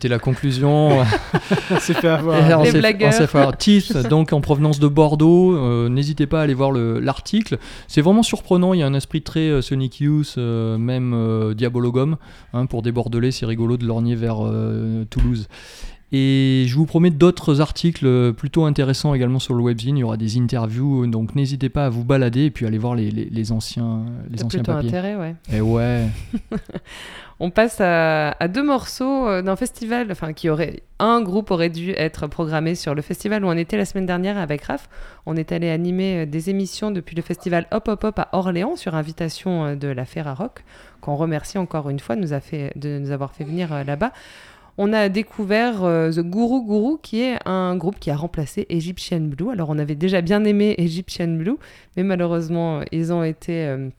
C'était 0.02 0.08
la 0.12 0.18
conclusion. 0.20 0.90
On 1.72 1.80
s'est 1.80 1.94
fait 1.94 2.08
avoir. 2.08 2.50
Et 2.50 2.54
on 2.56 2.64
Les 2.64 2.72
s'est- 2.72 2.80
blagueurs. 2.80 3.14
fait 3.14 3.24
avoir. 3.38 3.56
Teeth, 3.56 3.96
donc 4.10 4.34
en 4.34 4.42
provenance 4.42 4.80
de 4.80 4.88
Bordeaux. 4.88 5.56
euh, 5.56 5.90
N'hésitez 5.90 6.26
pas 6.26 6.40
à 6.40 6.44
aller 6.44 6.56
voir 6.56 6.72
le- 6.72 7.00
l'article. 7.00 7.60
C'est 7.88 8.02
vraiment 8.02 8.24
surprenant. 8.24 8.74
Il 8.74 8.80
y 8.80 8.84
a 8.84 8.88
un 8.88 8.96
esprit 8.96 9.22
très 9.22 9.42
euh, 9.50 9.62
Sonic 9.62 10.00
Youth, 10.00 10.34
euh, 10.40 10.80
même 10.80 11.14
euh, 11.14 11.54
Diabologum. 11.54 12.18
hein, 12.54 12.66
pour 12.66 12.82
des 12.82 12.92
Bordelais, 12.92 13.30
c'est 13.30 13.46
rigolo 13.46 13.78
de 13.78 13.86
lorgner 13.86 14.16
vers 14.16 14.38
euh, 14.44 15.06
Toulouse. 15.12 15.48
Et 16.14 16.66
je 16.68 16.76
vous 16.76 16.86
promets 16.86 17.10
d'autres 17.10 17.62
articles 17.62 18.06
euh, 18.06 18.34
plutôt 18.34 18.66
intéressants 18.66 19.14
également 19.14 19.40
sur 19.40 19.54
le 19.54 19.64
webzine. 19.64 19.96
Il 19.98 20.02
y 20.02 20.04
aura 20.04 20.18
des 20.18 20.38
interviews, 20.38 21.08
donc 21.08 21.36
n'hésitez 21.36 21.70
pas 21.70 21.86
à 21.86 21.90
vous 21.90 22.04
balader 22.04 22.46
et 22.46 22.52
puis 22.52 22.66
aller 22.66 22.78
voir 22.78 22.96
les, 22.96 23.10
les- 23.12 23.30
les 23.30 23.52
anciens, 23.54 24.04
les 24.30 24.44
anciens 24.44 24.60
plutôt 24.60 24.74
papiers. 24.74 24.90
intérêt, 24.90 25.16
ouais. 25.16 25.36
Et 25.54 25.62
ouais. 25.62 26.08
On 27.44 27.50
passe 27.50 27.82
à, 27.82 28.32
à 28.40 28.48
deux 28.48 28.62
morceaux 28.62 29.28
euh, 29.28 29.42
d'un 29.42 29.56
festival, 29.56 30.10
enfin 30.12 30.32
qui 30.34 30.48
aurait 30.50 30.84
un 31.00 31.22
groupe 31.22 31.50
aurait 31.50 31.70
dû 31.72 31.90
être 31.92 32.28
programmé 32.28 32.76
sur 32.76 32.94
le 32.94 33.02
festival 33.02 33.44
où 33.44 33.48
on 33.48 33.58
était 33.58 33.78
la 33.78 33.86
semaine 33.86 34.06
dernière 34.06 34.38
avec 34.38 34.62
Raph. 34.66 34.90
On 35.26 35.36
est 35.36 35.52
allé 35.52 35.70
animer 35.70 36.20
euh, 36.20 36.26
des 36.28 36.52
émissions 36.52 36.92
depuis 36.92 37.16
le 37.16 37.24
festival 37.24 37.66
Hop 37.72 37.88
Hop 37.88 38.04
Hop 38.04 38.20
à 38.20 38.30
Orléans 38.34 38.76
sur 38.76 38.94
invitation 38.94 39.66
euh, 39.66 39.76
de 39.76 39.88
la 39.88 40.06
Ferrarock, 40.06 40.64
qu'on 41.00 41.16
remercie 41.16 41.58
encore 41.58 41.90
une 41.90 42.00
fois 42.00 42.16
de 42.16 42.22
nous, 42.22 42.34
a 42.34 42.42
fait, 42.42 42.74
de 42.76 43.00
nous 43.00 43.10
avoir 43.10 43.32
fait 43.34 43.44
venir 43.44 43.74
euh, 43.74 43.84
là-bas. 43.84 44.12
On 44.78 44.94
a 44.94 45.10
découvert 45.10 45.84
euh, 45.84 46.12
The 46.12 46.22
Guru 46.22 46.66
Guru, 46.66 46.98
qui 47.02 47.22
est 47.22 47.38
un 47.46 47.76
groupe 47.76 48.00
qui 48.00 48.10
a 48.10 48.16
remplacé 48.16 48.66
Egyptian 48.70 49.20
Blue. 49.20 49.52
Alors, 49.52 49.70
on 49.70 49.78
avait 49.78 49.96
déjà 49.96 50.22
bien 50.22 50.44
aimé 50.46 50.76
Egyptian 50.78 51.28
Blue, 51.28 51.58
mais 51.98 52.04
malheureusement, 52.04 52.82
ils 52.92 53.12
ont 53.12 53.24
été 53.24 53.66
euh, 53.66 53.90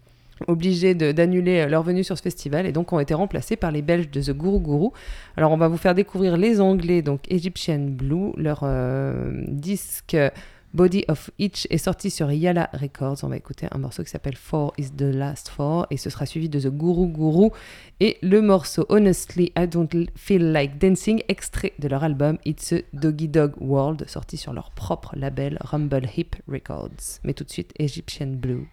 obligés 0.49 0.95
d'annuler 0.95 1.61
euh, 1.61 1.69
leur 1.69 1.83
venue 1.83 2.05
sur 2.05 2.17
ce 2.17 2.23
festival 2.23 2.67
et 2.67 2.73
donc 2.73 2.93
ont 2.93 3.00
été 3.00 3.12
remplacés 3.14 3.57
par 3.57 3.71
les 3.71 3.83
Belges 3.83 4.11
de 4.11 4.23
The 4.23 4.37
Guru 4.37 4.61
Guru. 4.61 4.88
Alors, 5.37 5.52
on 5.52 5.59
va 5.59 5.69
vous 5.69 5.76
faire 5.76 5.95
découvrir 5.95 6.37
les 6.37 6.61
Anglais, 6.61 7.02
donc 7.02 7.21
Egyptian 7.31 7.81
Blue. 7.81 8.33
Leur 8.37 8.64
disque 9.49 10.17
Body 10.75 11.05
of 11.09 11.31
Each 11.38 11.67
est 11.69 11.79
sorti 11.79 12.11
sur 12.11 12.33
Yala 12.33 12.71
Records. 12.73 13.19
On 13.25 13.29
va 13.29 13.37
écouter 13.37 13.67
un 13.71 13.79
morceau 13.79 14.02
qui 14.02 14.11
s'appelle 14.11 14.37
Four 14.37 14.73
is 14.79 14.91
the 14.91 15.02
Last 15.02 15.49
Four 15.49 15.87
et 15.91 15.99
ce 15.99 16.09
sera 16.09 16.25
suivi 16.25 16.49
de 16.49 16.59
The 16.61 16.69
Guru 16.69 17.09
Guru 17.09 17.50
et 18.00 18.17
le 18.23 18.41
morceau 18.41 18.87
Honestly 18.88 19.52
I 19.57 19.69
Don't 19.69 19.91
Feel 20.17 20.50
Like 20.50 20.79
Dancing, 20.79 21.23
extrait 21.29 21.75
de 21.79 21.88
leur 21.88 22.02
album 22.05 22.38
It's 22.47 22.73
a 22.73 22.79
Doggy 22.95 23.29
Dog 23.29 23.52
World, 23.61 24.09
sorti 24.09 24.38
sur 24.38 24.55
leur 24.55 24.71
propre 24.71 25.14
label 25.14 25.59
Rumble 25.61 26.09
Hip 26.17 26.37
Records. 26.49 27.21
Mais 27.23 27.35
tout 27.35 27.45
de 27.45 27.50
suite, 27.50 27.73
Egyptian 27.79 28.29
Blue. 28.29 28.69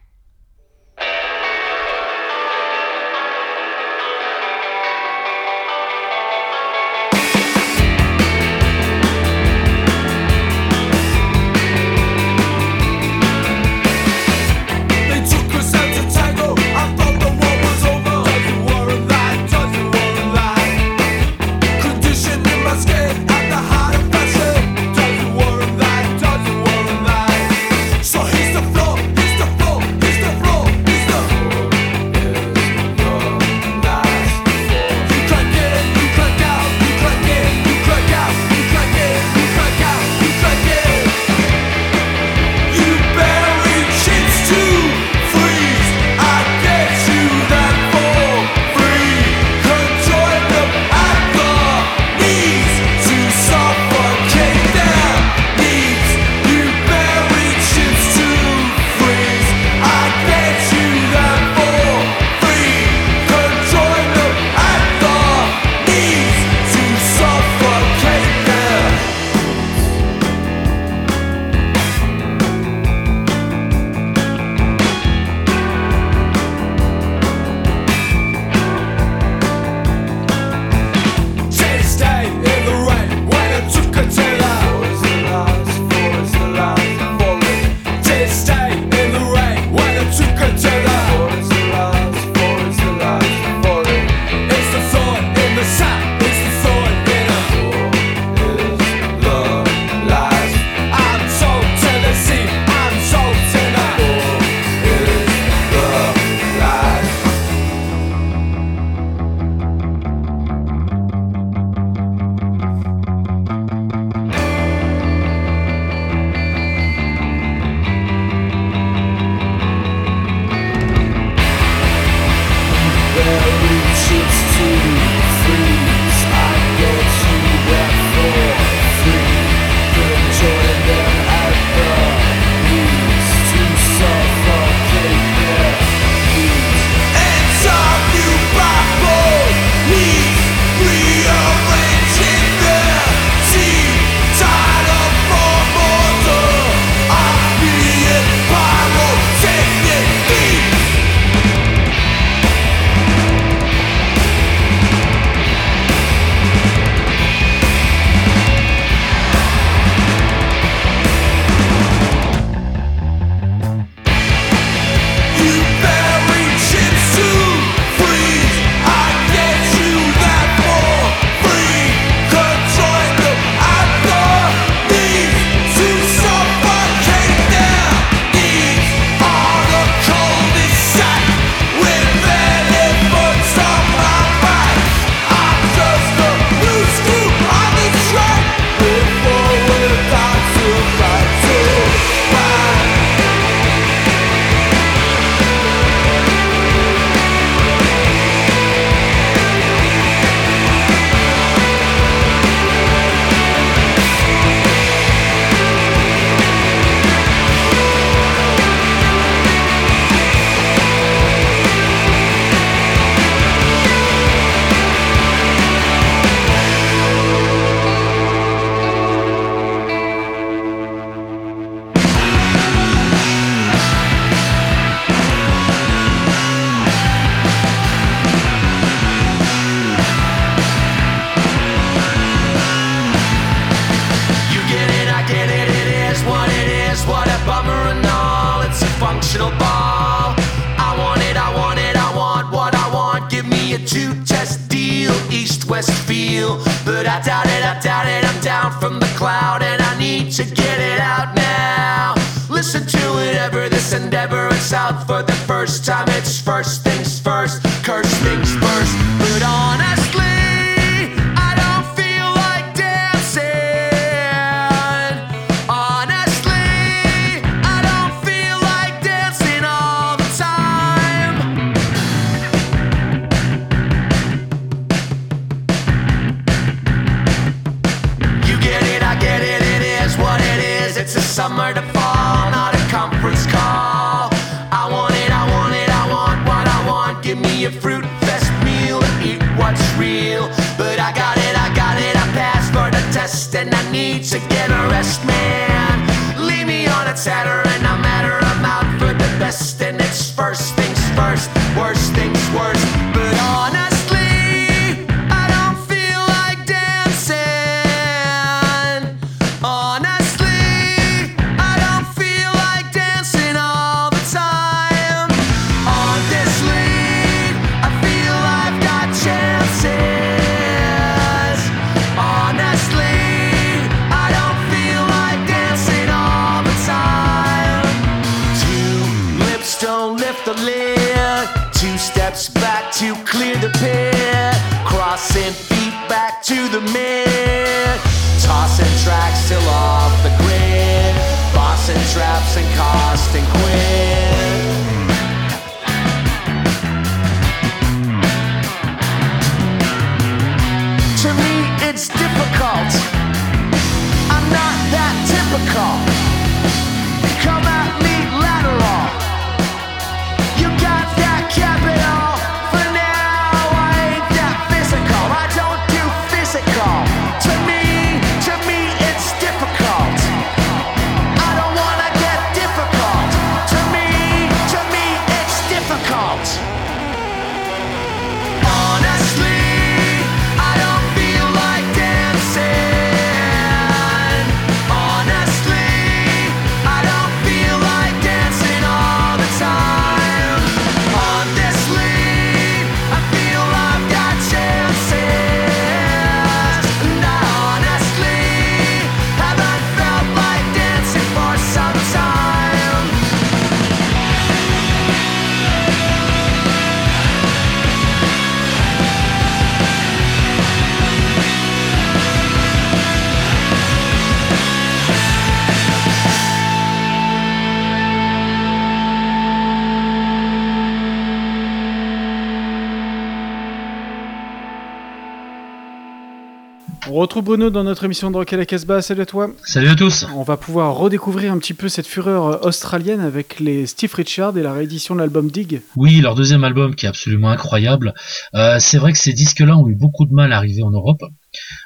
On 427.12 427.16
retrouve 427.16 427.44
Bruno 427.44 427.72
dans 427.72 427.84
notre 427.84 428.04
émission 428.04 428.30
de 428.30 428.38
Rock 428.38 428.54
à 428.54 428.58
la 428.58 428.68
Casbah. 428.68 429.02
Salut 429.02 429.22
à 429.22 429.26
toi. 429.26 429.50
Salut 429.64 429.90
à 429.90 429.96
tous. 429.96 430.28
On 430.36 430.44
va 430.44 430.58
pouvoir 430.58 430.96
redécouvrir 430.96 431.52
un 431.52 431.58
petit 431.58 431.74
peu 431.74 431.90
cette 431.90 432.06
fureur 432.06 432.46
euh, 432.46 432.68
australienne 432.68 433.20
avec 433.20 433.60
les 433.60 433.88
Steve 433.88 434.14
Richards 434.14 434.56
et 434.60 434.62
la 434.62 434.74
réédition 434.74 435.16
de 435.16 435.22
l'album 435.22 435.50
Dig. 435.50 435.82
Oui, 435.96 436.22
leur 436.22 436.36
deuxième 436.36 436.64
album 436.64 436.94
qui 436.94 437.08
est 437.08 437.10
absolument 437.10 437.50
incroyable. 437.50 438.14
Euh, 438.54 438.78
c'est 438.80 439.00
vrai 439.00 439.12
que 439.12 439.18
ces 439.18 439.34
disques-là 439.34 439.76
ont 439.76 439.88
eu 439.88 439.96
beaucoup 439.96 440.26
de 440.26 440.34
mal 440.34 440.54
à 440.54 440.58
arriver 440.58 440.84
en 440.84 440.92
Europe. 440.92 441.24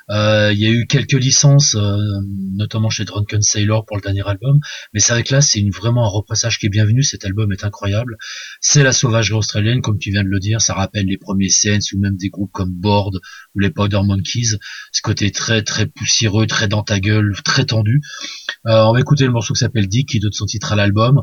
Euh, 0.10 0.52
Il 0.54 0.60
y 0.60 0.65
a 0.65 0.69
eu 0.69 0.86
quelques 0.88 1.13
licences, 1.13 1.76
euh, 1.76 1.97
notamment 2.56 2.89
chez 2.89 3.06
Drunken 3.06 3.41
Sailor 3.41 3.86
pour 3.86 3.97
le 3.97 4.02
dernier 4.02 4.28
album, 4.28 4.60
mais 4.93 4.99
c'est 4.99 5.13
vrai 5.13 5.23
que 5.23 5.34
là 5.34 5.41
c'est 5.41 5.63
vraiment 5.73 6.06
un 6.06 6.10
repressage 6.10 6.60
qui 6.60 6.67
est 6.67 6.69
bienvenu. 6.69 7.04
Cet 7.04 7.26
album 7.26 7.52
est 7.52 7.63
incroyable. 7.63 8.17
C'est 8.62 8.84
la 8.84 8.91
sauvagerie 8.91 9.38
australienne, 9.38 9.82
comme 9.82 9.97
tu 9.97 10.12
viens 10.12 10.23
de 10.23 10.30
le 10.30 10.39
dire. 10.39 10.62
Ça 10.62 10.73
rappelle 10.73 11.06
les 11.06 11.17
premiers 11.17 11.49
Sense 11.49 11.91
ou 11.93 11.99
même 11.99 12.15
des 12.15 12.30
groupes 12.30 12.52
comme 12.52 12.71
Board 12.71 13.19
ou 13.56 13.60
les 13.60 13.69
Powder 13.69 14.02
Monkeys. 14.04 14.58
Ce 14.91 15.02
côté 15.02 15.32
très 15.32 15.63
très 15.63 15.88
poussiéreux, 15.88 16.47
très 16.47 16.67
dans 16.67 16.84
ta 16.84 16.99
gueule, 16.99 17.34
très 17.43 17.65
tendu. 17.65 18.02
Euh, 18.67 18.84
on 18.84 18.93
va 18.93 18.99
écouter 18.99 19.26
le 19.26 19.32
morceau 19.32 19.54
qui 19.54 19.60
s'appelle 19.60 19.88
Dick, 19.88 20.10
qui 20.10 20.19
donne 20.19 20.32
son 20.32 20.45
titre 20.45 20.73
à 20.73 20.76
l'album. 20.76 21.21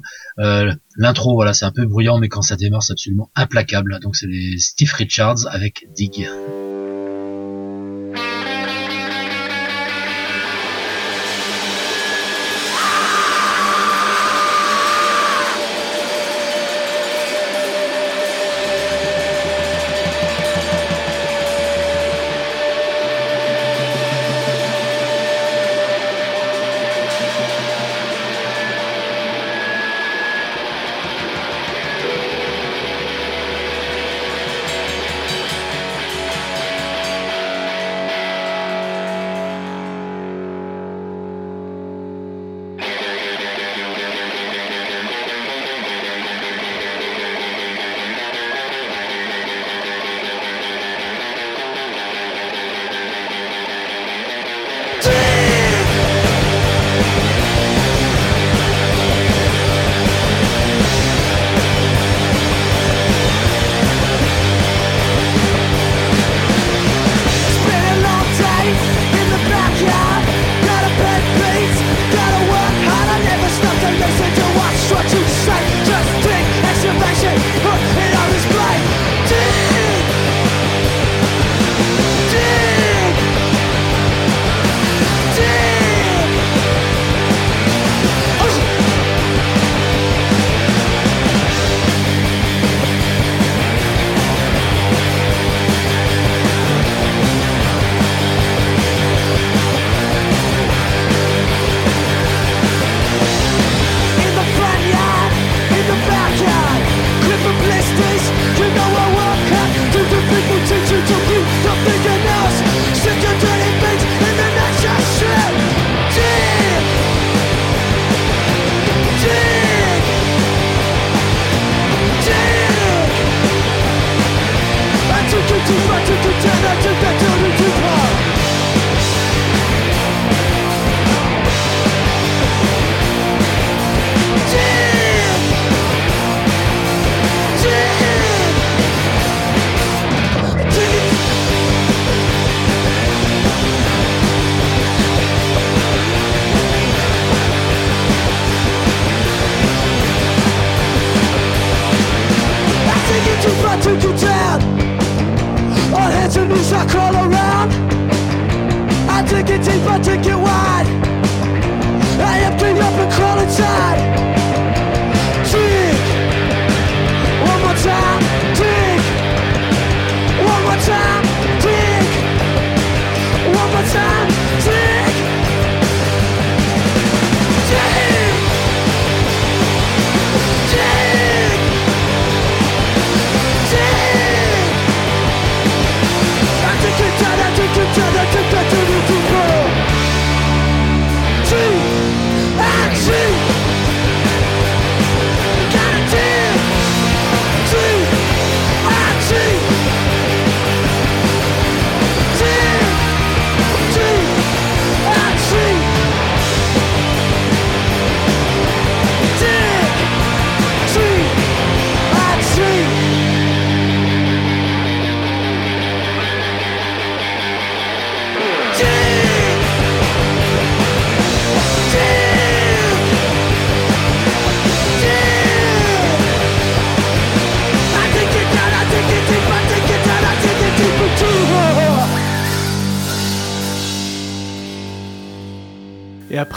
L'intro, 0.96 1.34
voilà, 1.34 1.52
c'est 1.54 1.64
un 1.64 1.72
peu 1.72 1.86
bruyant, 1.86 2.18
mais 2.18 2.28
quand 2.28 2.42
ça 2.42 2.56
démarre, 2.56 2.82
c'est 2.82 2.92
absolument 2.92 3.30
implacable. 3.34 3.98
Donc 4.02 4.16
c'est 4.16 4.26
les 4.26 4.58
Steve 4.58 4.92
Richards 4.94 5.46
avec 5.50 5.86
Dig. 5.94 6.28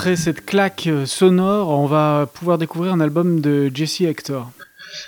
Après 0.04 0.18
cette 0.18 0.46
claque 0.46 0.88
euh, 0.88 1.06
sonore, 1.06 1.70
on 1.70 1.86
va 1.86 2.30
pouvoir 2.34 2.58
découvrir 2.58 2.92
un 2.92 3.00
album 3.00 3.40
de 3.40 3.72
Jesse 3.74 4.02
Hector. 4.02 4.52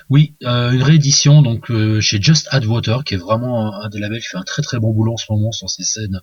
Oui, 0.10 0.38
euh, 0.45 0.71
une 0.71 0.84
réédition 0.84 1.41
donc 1.41 1.69
euh, 1.69 1.99
chez 1.99 2.21
Just 2.21 2.47
Add 2.51 2.63
Water, 2.63 3.03
qui 3.03 3.15
est 3.15 3.17
vraiment 3.17 3.75
un, 3.75 3.89
des 3.89 3.99
labels 3.99 4.21
qui 4.21 4.27
fait 4.27 4.38
un 4.38 4.43
très 4.43 4.62
très 4.62 4.79
bon 4.79 4.93
boulot 4.93 5.12
en 5.12 5.17
ce 5.17 5.25
moment 5.29 5.51
sur 5.51 5.69
ces 5.69 5.84
scènes 5.84 6.21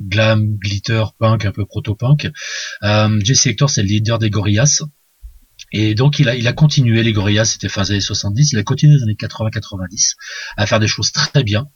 glam, 0.00 0.56
glitter, 0.56 1.04
punk, 1.18 1.44
un 1.44 1.52
peu 1.52 1.66
proto-punk. 1.66 2.30
Euh, 2.82 3.20
Jesse 3.22 3.44
Hector, 3.44 3.68
c'est 3.68 3.82
le 3.82 3.88
leader 3.88 4.18
des 4.18 4.30
Gorillaz. 4.30 4.84
Et 5.72 5.94
donc 5.94 6.18
il 6.18 6.30
a, 6.30 6.34
il 6.34 6.48
a 6.48 6.54
continué, 6.54 7.02
les 7.02 7.12
Gorillaz, 7.12 7.44
c'était 7.44 7.68
fin 7.68 7.82
des 7.82 7.90
années 7.90 8.00
70, 8.00 8.52
il 8.52 8.58
a 8.58 8.62
continué 8.62 8.94
dans 8.94 9.00
les 9.00 9.02
années 9.02 9.18
80-90 9.20 10.14
à 10.56 10.64
faire 10.64 10.80
des 10.80 10.88
choses 10.88 11.12
très 11.12 11.42
bien. 11.42 11.66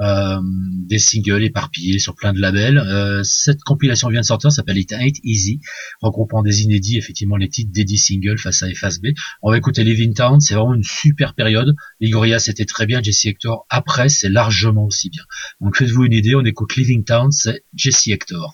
Euh, 0.00 0.40
des 0.86 0.98
singles 0.98 1.44
éparpillés 1.44 1.98
sur 1.98 2.14
plein 2.14 2.32
de 2.32 2.40
labels. 2.40 2.78
Euh, 2.78 3.22
cette 3.22 3.62
compilation 3.62 4.08
vient 4.08 4.20
de 4.20 4.26
sortir, 4.26 4.50
s'appelle 4.50 4.78
It 4.78 4.92
Ain't 4.92 5.20
Easy, 5.22 5.60
regroupant 6.00 6.42
des 6.42 6.62
inédits, 6.62 6.98
effectivement 6.98 7.36
les 7.36 7.48
titres 7.48 7.70
des 7.72 7.84
10 7.84 7.98
singles 7.98 8.38
face 8.38 8.62
et 8.62 8.74
face 8.74 9.00
B. 9.00 9.08
On 9.42 9.50
va 9.50 9.58
écouter 9.58 9.84
Living 9.84 10.14
Town, 10.14 10.40
c'est 10.40 10.54
vraiment 10.54 10.74
une 10.74 10.82
super 10.82 11.34
période. 11.34 11.74
Les 12.00 12.10
Gorillaz 12.10 12.40
c'était 12.40 12.64
très 12.64 12.86
bien, 12.86 13.02
Jesse 13.02 13.26
Hector 13.26 13.66
après 13.70 14.08
c'est 14.08 14.28
largement 14.28 14.84
aussi 14.84 15.10
bien. 15.10 15.22
Donc 15.60 15.76
faites-vous 15.76 16.04
une 16.04 16.12
idée, 16.12 16.34
on 16.34 16.44
écoute 16.44 16.74
Living 16.76 17.04
Town, 17.04 17.30
c'est 17.30 17.64
Jesse 17.74 18.08
Hector. 18.08 18.52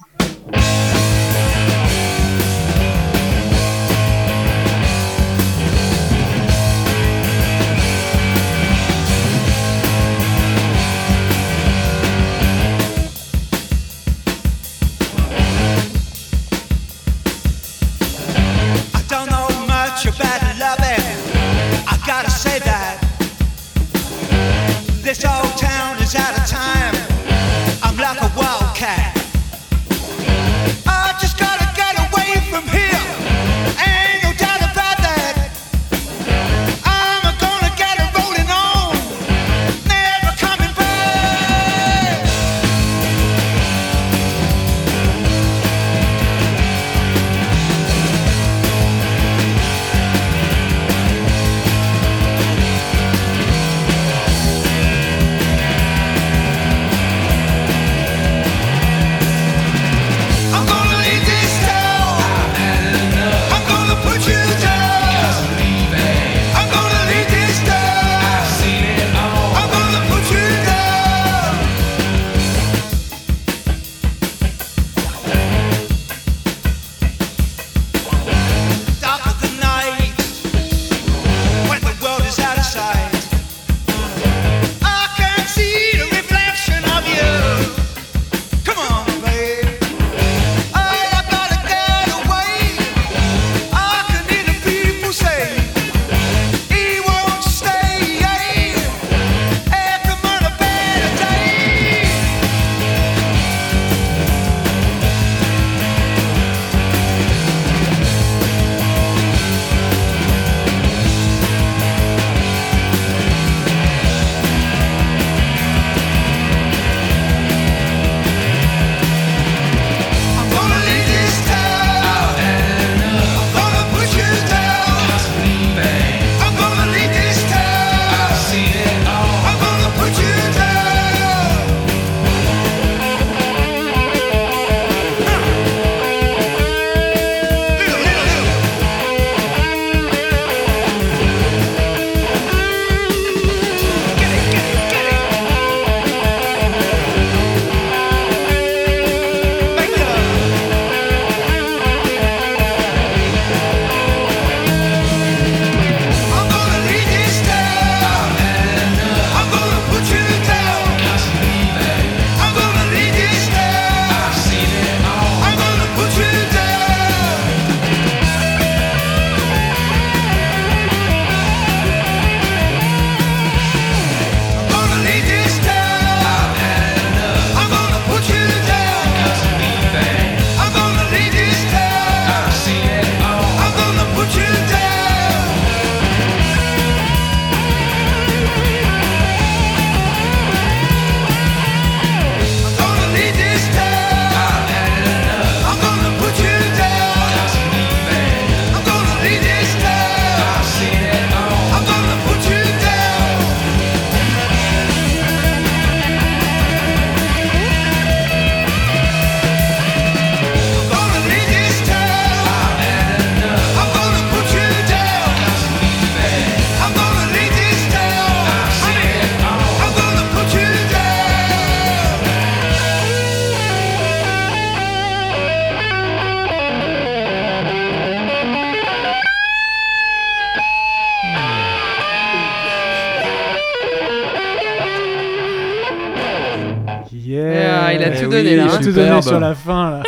Donné 238.42 238.57
là. 238.57 238.64
Hein. 238.64 238.76
tout 238.79 238.85
Superbe. 238.85 239.09
donné 239.09 239.22
sur 239.22 239.40
la 239.40 239.55
fin 239.55 239.90
là. 239.90 240.03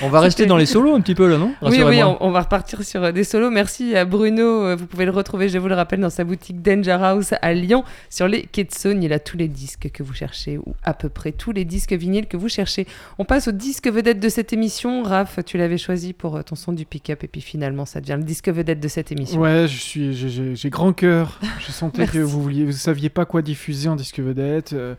On 0.00 0.08
va 0.08 0.20
rester 0.20 0.46
dans 0.46 0.56
les 0.56 0.66
solos 0.66 0.94
un 0.94 1.00
petit 1.00 1.14
peu 1.14 1.28
là, 1.28 1.36
non 1.38 1.54
Oui, 1.62 1.82
oui, 1.84 2.02
on, 2.02 2.16
on 2.24 2.30
va 2.30 2.40
repartir 2.40 2.82
sur 2.82 3.02
euh, 3.02 3.12
des 3.12 3.24
solos. 3.24 3.50
Merci 3.50 3.94
à 3.94 4.04
Bruno. 4.04 4.64
Euh, 4.64 4.76
Vous 4.76 4.86
pouvez 4.86 5.04
le 5.04 5.10
retrouver, 5.10 5.48
je 5.48 5.58
vous 5.58 5.68
le 5.68 5.74
rappelle, 5.74 6.00
dans 6.00 6.10
sa 6.10 6.24
boutique 6.24 6.62
Danger 6.62 6.98
House 7.00 7.34
à 7.42 7.52
Lyon, 7.52 7.84
sur 8.08 8.28
les 8.28 8.42
quais 8.42 8.64
de 8.64 8.72
Saône. 8.72 9.02
Il 9.02 9.12
a 9.12 9.18
tous 9.18 9.36
les 9.36 9.48
disques 9.48 9.90
que 9.92 10.02
vous 10.02 10.14
cherchez, 10.14 10.58
ou 10.58 10.74
à 10.82 10.94
peu 10.94 11.08
près 11.08 11.32
tous 11.32 11.52
les 11.52 11.64
disques 11.64 11.92
vinyles 11.92 12.26
que 12.26 12.36
vous 12.36 12.48
cherchez. 12.48 12.86
On 13.18 13.24
passe 13.24 13.48
au 13.48 13.52
disque 13.52 13.88
vedette 13.88 14.20
de 14.20 14.28
cette 14.28 14.52
émission. 14.52 15.02
Raph, 15.02 15.40
tu 15.44 15.58
l'avais 15.58 15.78
choisi 15.78 16.12
pour 16.12 16.36
euh, 16.36 16.42
ton 16.42 16.54
son 16.54 16.72
du 16.72 16.86
pick-up, 16.86 17.22
et 17.24 17.28
puis 17.28 17.40
finalement, 17.40 17.84
ça 17.84 18.00
devient 18.00 18.16
le 18.18 18.24
disque 18.24 18.48
vedette 18.48 18.80
de 18.80 18.88
cette 18.88 19.12
émission. 19.12 19.40
Ouais, 19.40 19.66
je 19.68 19.76
suis, 19.76 20.14
j'ai- 20.14 20.70
grand 20.70 20.92
cœur. 20.92 21.38
Je 21.60 21.70
sentais 21.72 22.06
que 22.06 22.18
vous 22.18 22.40
vouliez, 22.42 22.64
vous 22.64 22.72
saviez 22.72 23.10
pas 23.10 23.24
quoi 23.26 23.42
diffuser 23.42 23.88
en 23.88 23.96
disque 23.96 24.20
vedette. 24.20 24.72
Euh, 24.72 24.94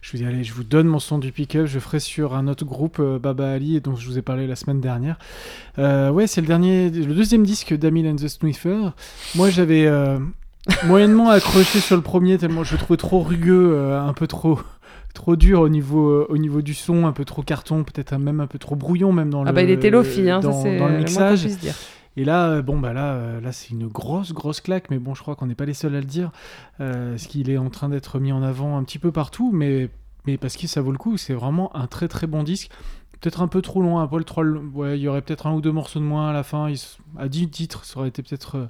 je 0.00 0.10
vous 0.12 0.18
dis 0.18 0.24
allez, 0.24 0.42
je 0.42 0.52
vous 0.52 0.64
donne 0.64 0.86
mon 0.88 0.98
son 0.98 1.18
du 1.18 1.30
pick-up. 1.32 1.66
Je 1.66 1.78
ferai 1.78 2.00
sur 2.00 2.34
un 2.34 2.48
autre 2.48 2.64
groupe, 2.64 2.96
euh, 2.98 3.18
Baba 3.18 3.52
Ali, 3.52 3.80
dont 3.80 3.94
je 3.94 4.06
vous 4.06 4.18
ai 4.18 4.22
parlé 4.32 4.46
la 4.46 4.56
semaine 4.56 4.80
dernière. 4.80 5.18
Euh, 5.78 6.10
ouais, 6.10 6.26
c'est 6.26 6.40
le 6.40 6.46
dernier, 6.46 6.88
le 6.88 7.14
deuxième 7.14 7.44
disque 7.44 7.76
d'Amil 7.76 8.08
and 8.08 8.16
the 8.16 8.28
Sniffer. 8.28 8.78
Moi, 9.34 9.50
j'avais 9.50 9.86
euh, 9.86 10.18
moyennement 10.86 11.28
accroché 11.38 11.80
sur 11.80 11.96
le 11.96 12.02
premier 12.02 12.38
tellement 12.38 12.64
je 12.64 12.72
le 12.72 12.78
trouvais 12.78 12.96
trop 12.96 13.20
rugueux, 13.20 13.72
euh, 13.74 14.00
un 14.00 14.14
peu 14.14 14.26
trop. 14.26 14.58
Trop 15.12 15.36
dur 15.36 15.60
au 15.60 15.68
niveau, 15.68 16.24
au 16.24 16.38
niveau 16.38 16.62
du 16.62 16.72
son, 16.72 17.06
un 17.06 17.12
peu 17.12 17.26
trop 17.26 17.42
carton, 17.42 17.84
peut-être 17.84 18.16
même 18.16 18.40
un 18.40 18.46
peu 18.46 18.58
trop 18.58 18.76
brouillon 18.76 19.12
même 19.12 19.28
dans 19.28 19.42
Ah 19.42 19.50
le, 19.50 19.52
bah 19.52 19.62
il 19.62 19.68
était 19.68 19.90
lofi, 19.90 20.30
hein, 20.30 20.40
dans, 20.40 20.52
ça 20.52 20.62
c'est 20.62 20.78
dans 20.78 20.88
le 20.88 20.96
mixage. 20.96 21.44
dire. 21.44 21.74
Et 22.16 22.24
là, 22.24 22.62
bon, 22.62 22.78
bah 22.78 22.94
là, 22.94 23.38
là 23.42 23.52
c'est 23.52 23.68
une 23.68 23.88
grosse, 23.88 24.32
grosse 24.32 24.62
claque, 24.62 24.86
mais 24.88 24.98
bon, 24.98 25.14
je 25.14 25.20
crois 25.20 25.36
qu'on 25.36 25.44
n'est 25.44 25.54
pas 25.54 25.66
les 25.66 25.74
seuls 25.74 25.94
à 25.94 26.00
le 26.00 26.06
dire, 26.06 26.30
euh, 26.80 27.10
parce 27.10 27.26
qu'il 27.26 27.50
est 27.50 27.58
en 27.58 27.68
train 27.68 27.90
d'être 27.90 28.18
mis 28.20 28.32
en 28.32 28.42
avant 28.42 28.78
un 28.78 28.84
petit 28.84 28.98
peu 28.98 29.12
partout, 29.12 29.50
mais, 29.52 29.90
mais 30.26 30.38
parce 30.38 30.56
que 30.56 30.66
ça 30.66 30.80
vaut 30.80 30.92
le 30.92 30.98
coup, 30.98 31.18
c'est 31.18 31.34
vraiment 31.34 31.76
un 31.76 31.86
très, 31.86 32.08
très 32.08 32.26
bon 32.26 32.42
disque. 32.42 32.70
Peut-être 33.22 33.40
un 33.40 33.46
peu 33.48 33.62
trop 33.62 33.80
loin, 33.80 34.02
un 34.02 34.06
peu 34.08 34.18
le 34.18 34.24
3, 34.24 34.44
ouais, 34.74 34.98
il 34.98 35.02
y 35.02 35.08
aurait 35.08 35.22
peut-être 35.22 35.46
un 35.46 35.52
ou 35.54 35.60
deux 35.60 35.70
morceaux 35.72 36.00
de 36.00 36.04
moins 36.04 36.28
à 36.30 36.32
la 36.32 36.42
fin, 36.42 36.68
il 36.68 36.72
s- 36.74 36.98
à 37.18 37.28
10 37.28 37.48
titres, 37.50 37.84
ça 37.84 38.00
aurait 38.00 38.08
été 38.08 38.20
peut-être, 38.22 38.56
euh, 38.56 38.64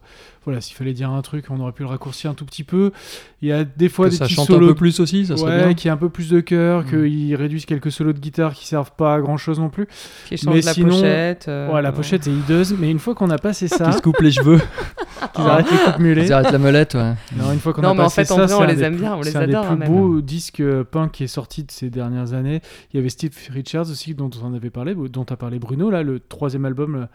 voilà, 0.45 0.61
s'il 0.61 0.77
fallait 0.77 0.93
dire 0.93 1.09
un 1.11 1.23
truc, 1.23 1.47
on 1.49 1.59
aurait 1.59 1.73
pu 1.73 1.83
le 1.85 1.89
raccourcir 1.89 2.31
un 2.31 2.35
tout 2.35 2.45
petit 2.45 2.63
peu. 2.65 2.93
Il 3.41 3.49
y 3.49 3.53
a 3.53 3.65
des 3.65 3.89
fois 3.89 4.07
Que 4.07 4.11
des 4.11 4.17
ça 4.19 4.25
petits 4.27 4.35
chante 4.35 4.49
solos 4.49 4.67
un 4.67 4.69
peu 4.69 4.75
plus 4.75 5.01
aussi, 5.01 5.25
ça 5.25 5.37
serait 5.39 5.51
ouais, 5.59 5.65
bien. 5.65 5.75
qui 5.75 5.89
a 5.89 5.95
un 5.95 5.97
peu 5.97 6.11
plus 6.11 6.29
de 6.29 6.41
cœur, 6.41 6.83
Mm. 6.83 6.91
qu'ils 6.91 7.35
réduisent 7.35 7.65
quelques 7.65 7.91
solos 7.91 8.13
de 8.13 8.19
guitare 8.19 8.53
qui 8.53 8.67
servent 8.67 8.93
pas 8.95 9.15
à 9.15 9.21
grand 9.21 9.39
chose 9.39 9.59
non 9.59 9.71
plus. 9.71 9.87
Qui 10.29 10.37
Mais 10.47 10.61
la 10.61 10.75
sinon- 10.75 10.89
pochette. 10.91 11.47
euh, 11.49 11.73
ouais, 11.73 11.81
la 11.81 11.93
pochette 11.93 12.27
est 12.27 12.33
hideuse, 12.33 12.75
mais 12.79 12.91
une 12.91 12.99
fois 12.99 13.15
qu'on 13.15 13.31
a 13.31 13.39
passé 13.39 13.69
ça, 13.69 13.87
Qui 13.87 13.93
se 13.97 14.03
coupe 14.03 14.21
les 14.21 14.33
cheveux, 14.33 14.61
qu'ils 15.35 15.45
arrêtent 15.45 15.71
les 15.71 15.79
coupes 15.79 15.99
mulets. 15.99 16.27
ils 16.27 16.33
arrêtent 16.33 16.53
la 16.53 16.59
molette, 16.59 16.95
ouais. 16.95 17.15
Non, 17.37 17.53
une 17.53 17.59
fois 17.59 17.73
qu'on 17.73 17.81
Non, 17.83 17.91
a 17.91 17.95
mais 17.95 18.01
en 18.01 18.05
passé 18.05 18.25
fait, 18.27 18.33
en 18.33 18.37
ça, 18.37 18.45
vrai, 18.47 18.55
on 18.55 18.59
c'est 18.59 18.65
un 18.65 18.67
les 18.67 18.75
des 18.77 18.83
aime 18.83 18.93
plus- 18.97 19.01
bien, 19.03 19.15
on 19.15 19.23
les 19.23 19.31
c'est 19.31 19.37
un 19.39 19.41
des 19.47 19.47
plus 19.47 19.57
hein, 19.57 19.77
même. 19.77 19.89
beaux 19.89 20.21
disques 20.21 20.61
euh, 20.61 20.85
punk 20.85 21.13
qui 21.13 21.25
est 21.25 21.29
sorti 21.29 21.65
de 21.65 21.71
ces 21.71 21.89
dernières 21.89 22.35
années. 22.35 22.61
Il 22.93 22.97
y 22.97 23.01
avait 23.01 23.09
Steve 23.09 23.33
Richards 23.51 23.89
aussi, 23.91 24.15
dont 24.15 24.29
on 24.45 24.55
avait 24.55 24.71
parlé, 24.71 24.95
dont 24.95 25.25
a 25.25 25.37
parlé 25.37 25.59
Bruno, 25.59 25.91
là, 25.91 26.03
le 26.03 26.21
troisième 26.21 26.65
album 26.65 27.09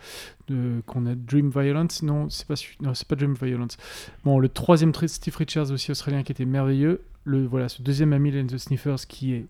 qu'on 0.86 1.06
a, 1.06 1.16
Dream 1.16 1.49
Violence. 1.49 2.04
Non, 2.04 2.30
c'est 2.30 2.47
pas, 2.47 2.56
non, 2.82 2.93
pas 3.08 3.16
Dream 3.16 3.34
Violence. 3.34 3.78
Bon, 4.24 4.39
le 4.39 4.49
troisième 4.49 4.93
Steve 4.93 5.36
Richards 5.36 5.72
aussi 5.72 5.91
australien 5.91 6.24
qui 6.24 6.32
était 6.32 6.45
merveilleux. 6.45 7.01
Le, 7.24 7.45
voilà, 7.45 7.70
ce 7.70 7.82
deuxième 7.82 8.14
Amil 8.14 8.39
and 8.39 8.47
the 8.47 8.58
Sniffers 8.58 9.06
qui 9.08 9.34
est 9.34 9.45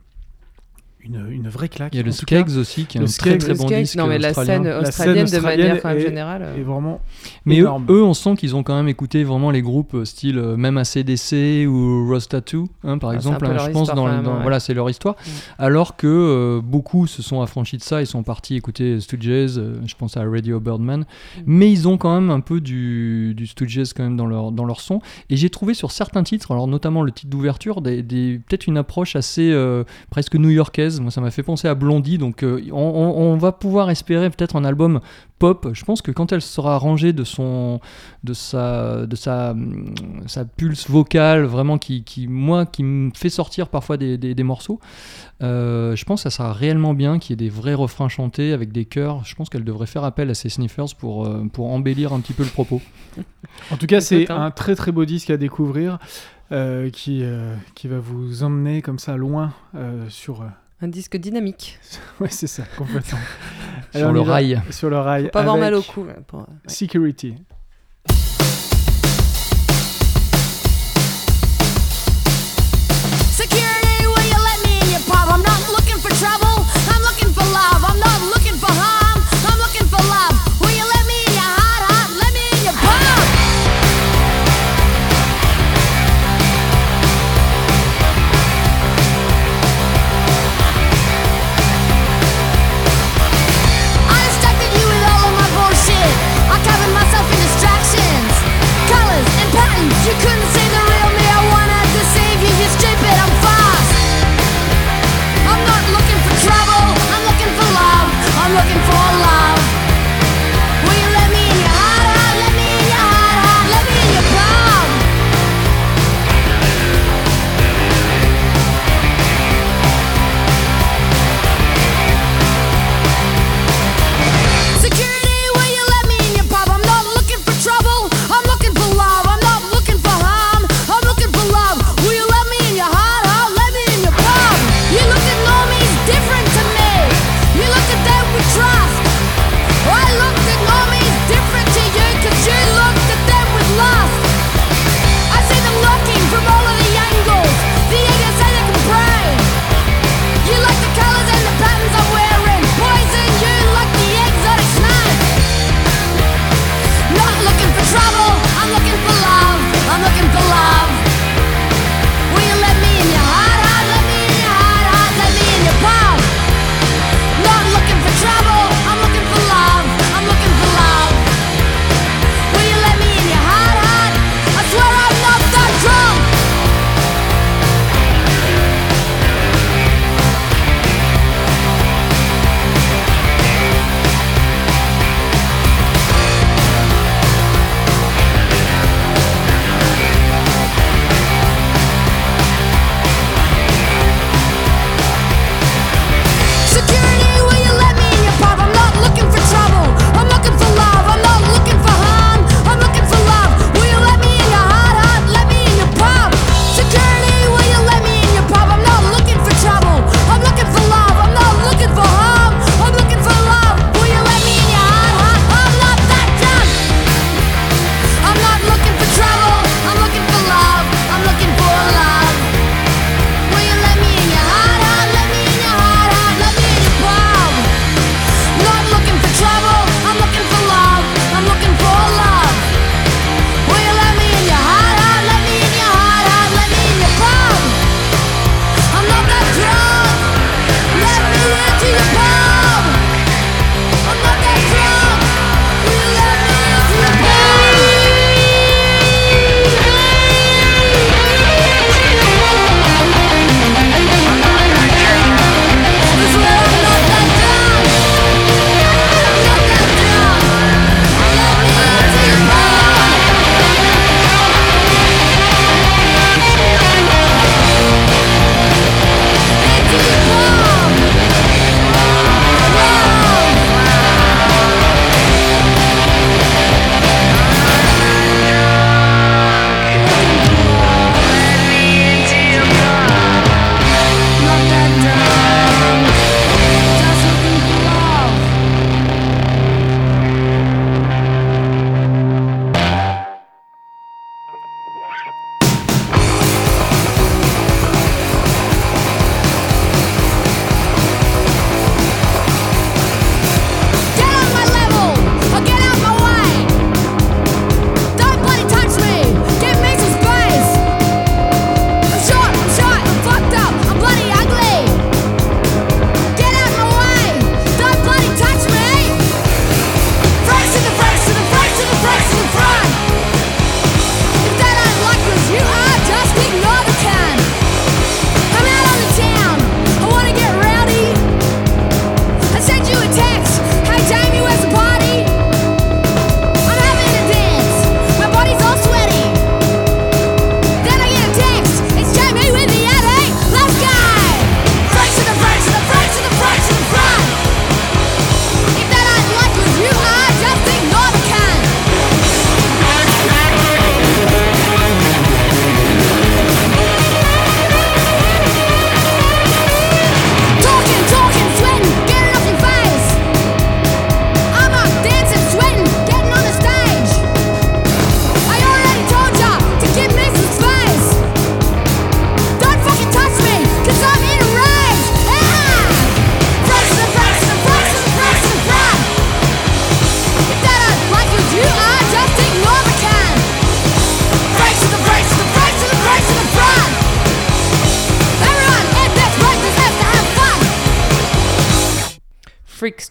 une, 1.07 1.25
une 1.31 1.47
vraie 1.49 1.69
claque. 1.69 1.93
Il 1.93 1.97
y 1.97 1.99
a 1.99 2.03
le 2.03 2.11
cas. 2.11 2.17
Skeggs 2.17 2.57
aussi, 2.57 2.85
qui 2.85 2.97
est 2.97 3.01
Le 3.01 3.05
un 3.05 3.07
très 3.09 3.31
Skeggs, 3.31 3.39
très 3.39 3.53
bon 3.55 3.65
disque 3.65 3.95
non 3.95 4.07
mais 4.07 4.19
la 4.19 4.33
scène 4.33 4.63
La 4.63 4.91
scène 4.91 5.17
australienne 5.17 5.25
de 5.25 5.39
manière 5.39 5.75
australienne 5.75 5.79
quand 5.81 5.89
même 5.89 5.97
est- 5.97 6.01
générale. 6.01 6.41
euh. 6.43 6.63
Vraiment 6.65 6.99
Mais 7.45 7.55
eux, 7.55 7.59
énorme. 7.59 7.85
eux, 7.89 8.03
on 8.03 8.13
sent 8.13 8.35
qu'ils 8.37 8.55
ont 8.55 8.63
quand 8.63 8.75
même 8.75 8.87
écouté 8.87 9.23
vraiment 9.23 9.51
les 9.51 9.61
groupes 9.61 9.93
euh, 9.95 10.05
style 10.05 10.37
euh, 10.37 10.57
même 10.57 10.77
ACDC 10.77 11.65
ou 11.67 12.07
Rose 12.09 12.27
Tattoo, 12.27 12.67
hein, 12.83 12.97
par 12.97 13.11
Ah, 13.11 13.15
exemple. 13.15 13.45
hein, 13.45 13.57
je 13.65 13.71
pense 13.71 13.87
dans, 13.93 14.05
ouais. 14.07 14.41
voilà, 14.41 14.59
c'est 14.59 14.73
leur 14.73 14.89
histoire. 14.89 15.15
Mm. 15.15 15.29
Alors 15.59 15.95
que 15.95 16.07
euh, 16.07 16.61
beaucoup 16.63 17.07
se 17.07 17.21
sont 17.21 17.41
affranchis 17.41 17.77
de 17.77 17.83
ça, 17.83 18.01
ils 18.01 18.07
sont 18.07 18.23
partis 18.23 18.55
écouter 18.55 18.99
Stooges. 18.99 19.57
euh, 19.57 19.79
je 19.85 19.95
pense 19.95 20.17
à 20.17 20.23
Radio 20.29 20.59
Birdman, 20.59 21.01
Mm. 21.01 21.41
mais 21.45 21.71
ils 21.71 21.87
ont 21.87 21.97
quand 21.97 22.13
même 22.13 22.29
un 22.29 22.39
peu 22.41 22.59
du, 22.61 23.33
du 23.35 23.47
Stooges 23.47 23.93
quand 23.95 24.03
même 24.03 24.17
dans 24.17 24.25
leur 24.27 24.51
dans 24.51 24.65
leur 24.65 24.81
son. 24.81 25.01
Et 25.29 25.37
j'ai 25.37 25.49
trouvé 25.49 25.73
sur 25.73 25.91
certains 25.91 26.23
titres, 26.23 26.51
alors 26.51 26.67
notamment 26.67 27.01
le 27.03 27.11
titre 27.11 27.29
d'ouverture, 27.29 27.81
des, 27.81 28.01
des- 28.03 28.39
peut-être 28.47 28.67
une 28.67 28.77
approche 28.77 29.15
assez 29.15 29.51
euh, 29.51 29.83
presque 30.09 30.35
new-yorkaise. 30.35 30.96
Moi, 31.01 31.11
ça 31.11 31.21
m'a 31.21 31.31
fait 31.31 31.43
penser 31.43 31.67
à 31.67 31.75
Blondie, 31.75 32.17
donc 32.17 32.43
euh, 32.43 32.61
on, 32.71 32.75
on- 32.77 33.17
on 33.33 33.37
va 33.37 33.51
pouvoir 33.51 33.89
espérer 33.89 34.29
peut-être 34.29 34.55
un 34.55 34.63
album 34.65 34.99
pop. 35.39 35.67
Je 35.73 35.85
pense 35.85 36.01
que 36.01 36.11
quand 36.11 36.31
elle 36.31 36.41
sera 36.41 36.77
rangée 36.77 37.13
de 37.13 37.23
son 37.23 37.79
de 38.23 38.33
sa 38.33 39.05
de 39.05 39.15
sa 39.15 39.51
hum, 39.51 39.93
sa 40.25 40.45
pulse 40.45 40.89
vocale 40.89 41.43
vraiment 41.45 41.77
qui, 41.77 42.03
qui 42.03 42.27
moi 42.27 42.65
qui 42.65 42.83
me 42.83 43.11
fait 43.13 43.29
sortir 43.29 43.69
parfois 43.69 43.97
des, 43.97 44.17
des- 44.17 44.33
des 44.35 44.43
morceaux 44.43 44.79
euh, 45.43 45.95
je 45.95 46.03
pense 46.05 46.23
que 46.23 46.29
ça 46.29 46.35
sera 46.35 46.51
réellement 46.53 46.93
bien 46.95 47.19
qu'il 47.19 47.31
y 47.31 47.33
ait 47.33 47.47
des 47.47 47.53
vrais 47.53 47.75
refrains 47.75 48.09
chantés 48.09 48.51
avec 48.53 48.71
des 48.71 48.85
chœurs 48.85 49.23
je 49.25 49.35
pense 49.35 49.49
qu'elle 49.49 49.63
devrait 49.63 49.85
faire 49.85 50.03
appel 50.03 50.29
à 50.31 50.33
ses 50.33 50.49
sniffers 50.49 50.95
pour 50.97 51.25
euh, 51.27 51.45
pour 51.53 51.71
embellir 51.71 52.13
un 52.13 52.19
petit 52.19 52.33
peu 52.33 52.43
le 52.43 52.49
propos 52.49 52.81
En 53.71 53.77
tout 53.77 53.87
cas, 53.87 54.01
c'est 54.01 54.29
hein. 54.31 54.41
un 54.45 54.51
très 54.51 54.75
très 54.75 54.91
beau 54.91 55.05
disque 55.05 55.29
à 55.29 55.37
découvrir 55.37 55.97
euh, 56.51 56.89
qui, 56.89 57.21
euh, 57.23 57.55
qui 57.75 57.87
va 57.87 57.99
vous 57.99 58.43
emmener 58.43 58.81
comme 58.81 58.99
ça 58.99 59.17
loin 59.17 59.53
euh, 59.75 60.05
sur. 60.09 60.43
Un 60.81 60.87
disque 60.87 61.17
dynamique. 61.17 61.79
Ouais, 62.19 62.29
c'est 62.29 62.47
ça, 62.47 62.63
complètement. 62.77 63.19
sur 63.91 63.99
Alors, 64.01 64.11
le 64.11 64.21
rail 64.21 64.61
Sur 64.71 64.89
le 64.89 64.97
rail. 64.99 65.25
Faut 65.25 65.29
pas 65.31 65.41
avoir 65.41 65.57
mal 65.57 65.73
au 65.75 65.81
cou. 65.83 66.01
ouais, 66.01 66.15
pour- 66.25 66.39
ouais. 66.41 66.45
Security. 66.67 67.35
Security, 67.35 67.43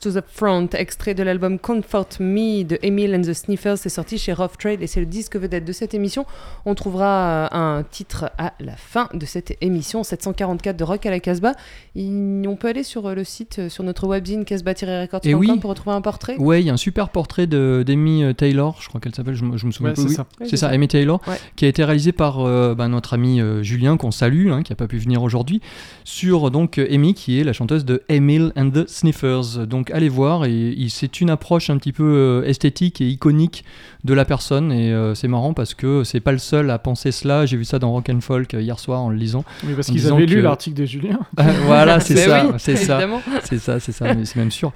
to 0.06 0.12
the 0.12 0.22
Front, 0.36 0.68
extrait 0.74 1.14
de 1.14 1.22
l'album 1.22 1.58
Comfort 1.58 2.08
Me 2.20 2.62
de 2.62 2.78
Emil 2.82 3.14
and 3.14 3.22
the 3.22 3.32
Sniffers. 3.32 3.78
C'est 3.78 3.88
sorti 3.88 4.18
chez 4.18 4.34
Rough 4.34 4.58
Trade 4.58 4.82
et 4.82 4.86
c'est 4.86 5.00
le 5.00 5.06
disque 5.06 5.36
vedette 5.36 5.64
de 5.64 5.72
cette 5.72 5.94
émission. 5.94 6.26
On 6.66 6.74
trouvera 6.74 7.46
euh, 7.46 7.48
un 7.52 7.82
titre 7.90 8.30
à 8.36 8.52
la 8.60 8.76
fin 8.76 9.08
de 9.14 9.24
cette 9.24 9.56
émission 9.62 10.02
744 10.02 10.76
de 10.76 10.84
Rock 10.84 11.06
à 11.06 11.10
la 11.10 11.20
Casbah. 11.20 11.52
On 11.96 12.56
peut 12.60 12.68
aller 12.68 12.82
sur 12.82 13.06
euh, 13.06 13.14
le 13.14 13.24
site, 13.24 13.60
euh, 13.60 13.68
sur 13.70 13.82
notre 13.82 14.06
webzine 14.06 14.44
casbah-records.com 14.44 15.32
oui. 15.38 15.58
pour 15.58 15.70
retrouver 15.70 15.96
un 15.96 16.02
portrait. 16.02 16.36
Ouais, 16.36 16.60
il 16.62 16.66
y 16.66 16.70
a 16.70 16.74
un 16.74 16.76
super 16.76 17.08
portrait 17.08 17.46
d'Amy 17.46 18.34
Taylor, 18.34 18.76
je 18.82 18.88
crois 18.88 19.00
qu'elle 19.00 19.14
s'appelle, 19.14 19.36
je, 19.36 19.44
me- 19.44 19.56
je 19.56 19.64
me 19.64 19.70
souviens 19.72 19.92
Ouais, 19.92 19.96
c'est 19.96 20.02
oui. 20.08 20.14
ça. 20.14 20.26
Oui, 20.40 20.50
ça, 20.50 20.56
ça. 20.58 20.68
Amy 20.68 20.86
Taylor, 20.88 21.18
Ouais. 21.26 21.36
qui 21.56 21.64
a 21.64 21.68
été 21.68 21.82
réalisé 21.82 22.12
par 22.12 22.40
euh, 22.40 22.74
bah, 22.74 22.88
notre 22.88 23.14
ami 23.14 23.40
euh, 23.40 23.62
Julien, 23.62 23.96
qu'on 23.96 24.10
salue, 24.10 24.50
hein, 24.50 24.62
qui 24.62 24.70
n'a 24.72 24.76
pas 24.76 24.86
pu 24.86 24.98
venir 24.98 25.22
aujourd'hui, 25.22 25.62
sur 26.04 26.50
donc 26.50 26.78
Amy, 26.78 27.14
qui 27.14 27.40
est 27.40 27.44
la 27.44 27.54
chanteuse 27.54 27.86
de 27.86 28.02
Emil 28.10 28.52
and 28.54 28.70
the 28.70 28.86
Sniffers. 28.86 29.66
Donc 29.66 29.90
allez 29.92 30.10
voir, 30.10 30.25
et, 30.44 30.74
c'est 30.88 31.20
une 31.20 31.30
approche 31.30 31.70
un 31.70 31.78
petit 31.78 31.92
peu 31.92 32.04
euh, 32.04 32.44
esthétique 32.48 33.00
et 33.00 33.08
iconique 33.08 33.64
de 34.04 34.14
la 34.14 34.24
personne, 34.24 34.72
et 34.72 34.92
euh, 34.92 35.14
c'est 35.14 35.28
marrant 35.28 35.52
parce 35.54 35.74
que 35.74 36.04
c'est 36.04 36.20
pas 36.20 36.32
le 36.32 36.38
seul 36.38 36.70
à 36.70 36.78
penser 36.78 37.12
cela. 37.12 37.46
J'ai 37.46 37.56
vu 37.56 37.64
ça 37.64 37.78
dans 37.78 37.92
Rock 37.92 38.08
and 38.10 38.20
Folk 38.20 38.54
euh, 38.54 38.60
hier 38.62 38.78
soir 38.78 39.00
en 39.02 39.08
le 39.10 39.16
lisant. 39.16 39.44
Oui, 39.64 39.72
parce 39.74 39.88
qu'ils 39.88 40.06
avaient 40.10 40.26
lu 40.26 40.36
que- 40.36 40.40
l'article 40.40 40.76
de 40.80 40.84
Julien. 40.86 41.20
voilà, 41.66 42.00
c'est 42.00 42.14
Mais 42.14 42.20
ça, 42.26 42.46
oui, 42.46 42.52
c'est 42.58 42.76
ça. 42.76 43.00
C'est 43.44 43.58
ça, 43.58 43.80
c'est 43.80 43.92
ça, 43.92 44.14
mais 44.14 44.24
c'est 44.24 44.36
même 44.36 44.50
sûr. 44.50 44.72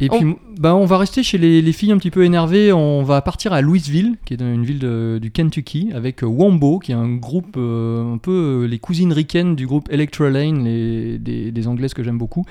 Et 0.00 0.08
On- 0.10 0.18
puis, 0.18 0.34
bah, 0.58 0.74
on 0.74 0.86
va 0.86 0.98
rester 0.98 1.22
chez 1.22 1.38
les, 1.38 1.62
les 1.62 1.72
filles 1.72 1.92
un 1.92 1.98
petit 1.98 2.10
peu 2.10 2.24
énervées. 2.24 2.72
On 2.72 3.04
va 3.04 3.22
partir 3.22 3.52
à 3.52 3.60
Louisville, 3.60 4.16
qui 4.24 4.34
est 4.34 4.40
une 4.40 4.64
ville 4.64 4.80
de- 4.80 5.20
du 5.22 5.30
Kentucky, 5.30 5.90
avec 5.94 6.22
Wombo, 6.22 6.80
qui 6.80 6.90
est 6.90 6.96
un 6.96 7.14
groupe 7.14 7.54
euh, 7.56 8.12
un 8.14 8.18
peu 8.18 8.66
les 8.68 8.80
cousines 8.80 9.12
ricaines 9.12 9.54
du 9.54 9.68
groupe 9.68 9.88
Electra 9.92 10.30
Lane, 10.30 10.64
les, 10.64 11.18
des, 11.18 11.52
des 11.52 11.68
anglaises 11.68 11.94
que 11.94 12.02
j'aime 12.02 12.18
beaucoup. 12.18 12.44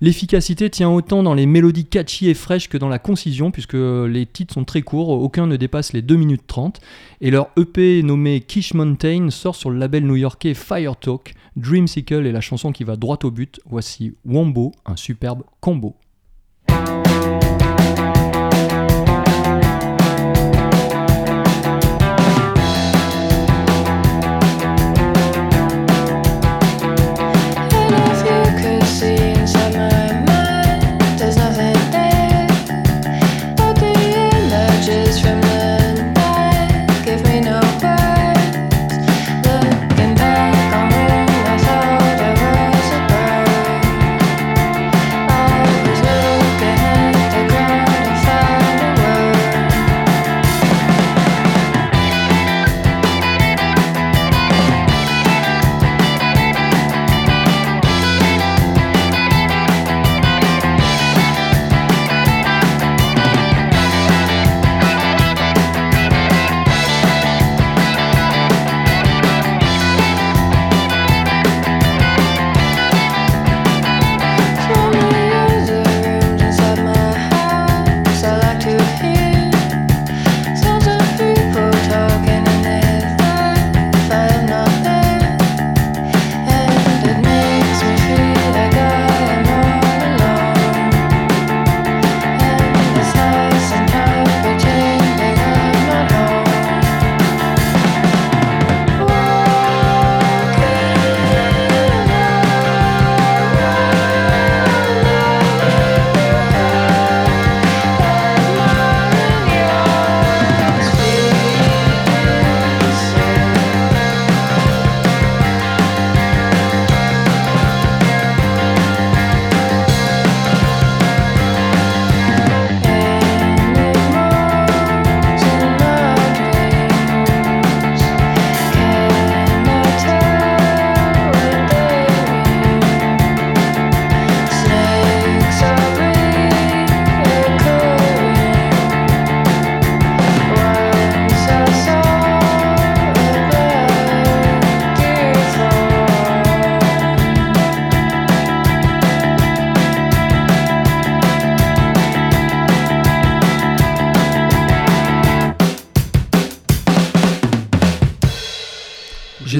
L'efficacité 0.00 0.70
tient 0.70 0.90
autant 0.90 1.24
dans 1.24 1.34
les 1.34 1.46
mélodies 1.46 1.86
catchy 1.86 2.28
et 2.28 2.34
fraîches 2.34 2.68
que 2.68 2.78
dans 2.78 2.88
la 2.88 3.00
concision, 3.00 3.50
puisque 3.50 3.74
les 3.74 4.26
titres 4.26 4.54
sont 4.54 4.64
très 4.64 4.82
courts, 4.82 5.08
aucun 5.08 5.48
ne 5.48 5.56
dépasse 5.56 5.92
les 5.92 6.02
2 6.02 6.14
minutes 6.14 6.46
30. 6.46 6.80
Et 7.20 7.32
leur 7.32 7.48
EP 7.56 8.04
nommé 8.04 8.40
Kish 8.40 8.74
Mountain 8.74 9.30
sort 9.30 9.56
sur 9.56 9.70
le 9.70 9.78
label 9.78 10.06
new-yorkais 10.06 10.54
Fire 10.54 10.96
Talk. 10.96 11.34
Dreamsicle 11.56 12.26
est 12.26 12.32
la 12.32 12.40
chanson 12.40 12.70
qui 12.70 12.84
va 12.84 12.94
droit 12.94 13.18
au 13.24 13.32
but. 13.32 13.60
Voici 13.66 14.14
Wombo, 14.24 14.70
un 14.86 14.94
superbe 14.94 15.42
combo. 15.60 15.96